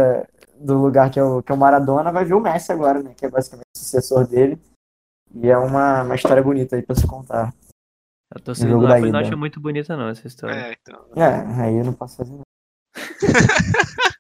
[0.59, 3.13] do lugar que é, o, que é o Maradona, vai ver o Messi agora, né,
[3.15, 4.59] que é basicamente o sucessor dele.
[5.35, 7.53] E é uma, uma história bonita aí pra se contar.
[8.35, 10.55] A torcida do Napoli não acha muito bonita, não, essa história.
[10.55, 11.05] É, então.
[11.17, 12.45] É, aí eu não posso fazer nada.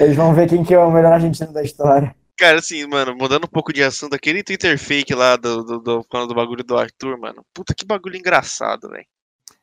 [0.00, 2.14] Eles vão ver quem que é o melhor argentino da história.
[2.38, 6.06] Cara, assim, mano, mudando um pouco de assunto, aquele Twitter fake lá do, do, do,
[6.10, 7.44] falando do bagulho do Arthur, mano.
[7.54, 9.06] Puta que bagulho engraçado, velho.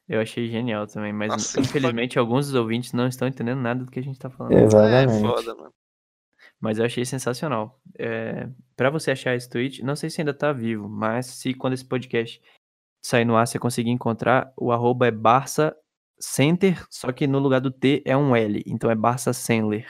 [0.07, 3.83] Eu achei genial também, mas Nossa, que infelizmente alguns dos ouvintes não estão entendendo nada
[3.83, 4.57] do que a gente tá falando.
[4.57, 5.21] É Exatamente.
[5.21, 5.73] foda, mano.
[6.59, 7.79] Mas eu achei sensacional.
[7.97, 11.73] É, para você achar esse tweet, não sei se ainda tá vivo, mas se quando
[11.73, 12.41] esse podcast
[13.01, 15.75] sair no ar você conseguir encontrar, o arroba é Barça
[16.19, 19.87] Center, só que no lugar do T é um L, então é Barça Sendler,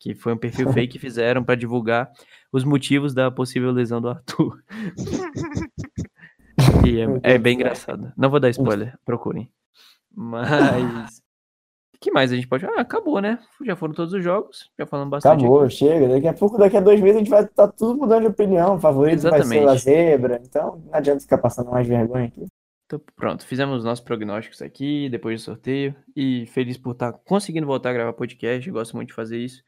[0.00, 2.10] que foi um perfil fake que fizeram para divulgar
[2.52, 4.62] os motivos da possível lesão do Arthur.
[6.86, 8.12] E é, é bem engraçado.
[8.16, 9.50] Não vou dar spoiler, procurem.
[10.14, 11.20] Mas.
[12.06, 12.64] Que mais a gente pode.
[12.64, 13.36] Ah, acabou, né?
[13.64, 14.70] Já foram todos os jogos.
[14.78, 15.40] Já falamos bastante.
[15.40, 15.74] Acabou, aqui.
[15.74, 16.06] chega.
[16.06, 18.78] Daqui a pouco, daqui a dois meses, a gente vai estar tudo mudando de opinião.
[18.78, 19.68] Favorito vai ser Exatamente.
[19.68, 20.40] a zebra.
[20.44, 22.46] Então, não adianta ficar passando mais vergonha aqui.
[22.84, 25.96] Então, pronto, fizemos os nossos prognósticos aqui, depois do sorteio.
[26.14, 28.68] E feliz por estar conseguindo voltar a gravar podcast.
[28.68, 29.60] Eu gosto muito de fazer isso.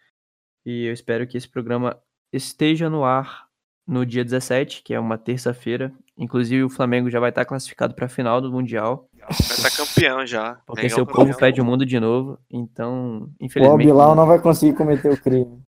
[0.65, 2.01] E eu espero que esse programa
[2.33, 3.49] esteja no ar
[3.85, 5.93] no dia 17, que é uma terça-feira.
[6.17, 9.08] Inclusive, o Flamengo já vai estar classificado para a final do Mundial.
[9.29, 10.55] Vai estar campeão já.
[10.67, 11.27] Porque seu campeão.
[11.27, 12.39] povo pede o mundo de novo.
[12.51, 13.87] Então, O infelizmente.
[13.87, 15.63] Bilal não vai conseguir cometer o crime.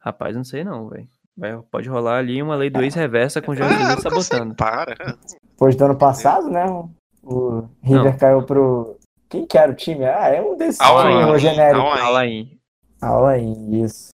[0.00, 1.08] Rapaz, não sei não, velho.
[1.36, 4.54] Vai- Pode rolar ali uma lei do ex-reversa com o Jorge Ah, Jesus sabotando.
[4.54, 4.94] para.
[5.50, 6.64] Depois do ano passado, né?
[7.22, 8.16] O River Não.
[8.18, 8.96] caiu pro.
[9.28, 10.04] Quem que era o time?
[10.06, 11.80] Ah, é um desses Ain, genérico.
[11.80, 11.98] Al Ain.
[11.98, 12.58] Fala aí.
[13.02, 14.08] Al Ain, isso.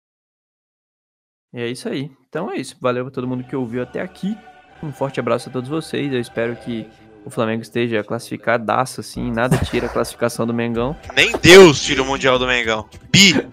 [1.54, 2.12] E é isso aí.
[2.28, 2.78] Então é isso.
[2.80, 4.38] Valeu pra todo mundo que ouviu até aqui.
[4.84, 6.14] Um forte abraço a todos vocês.
[6.14, 6.88] Eu espero que
[7.26, 9.32] o Flamengo esteja classificadaço, assim.
[9.32, 10.96] Nada tira a classificação do Mengão.
[11.16, 12.88] Nem Deus tira o Mundial do Mengão.
[13.12, 13.48] Bi!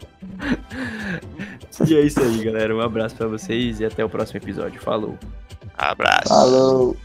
[1.86, 2.74] E é isso aí, galera.
[2.74, 4.80] Um abraço pra vocês e até o próximo episódio.
[4.80, 5.18] Falou.
[5.76, 6.28] Abraço.
[6.28, 6.96] Falou.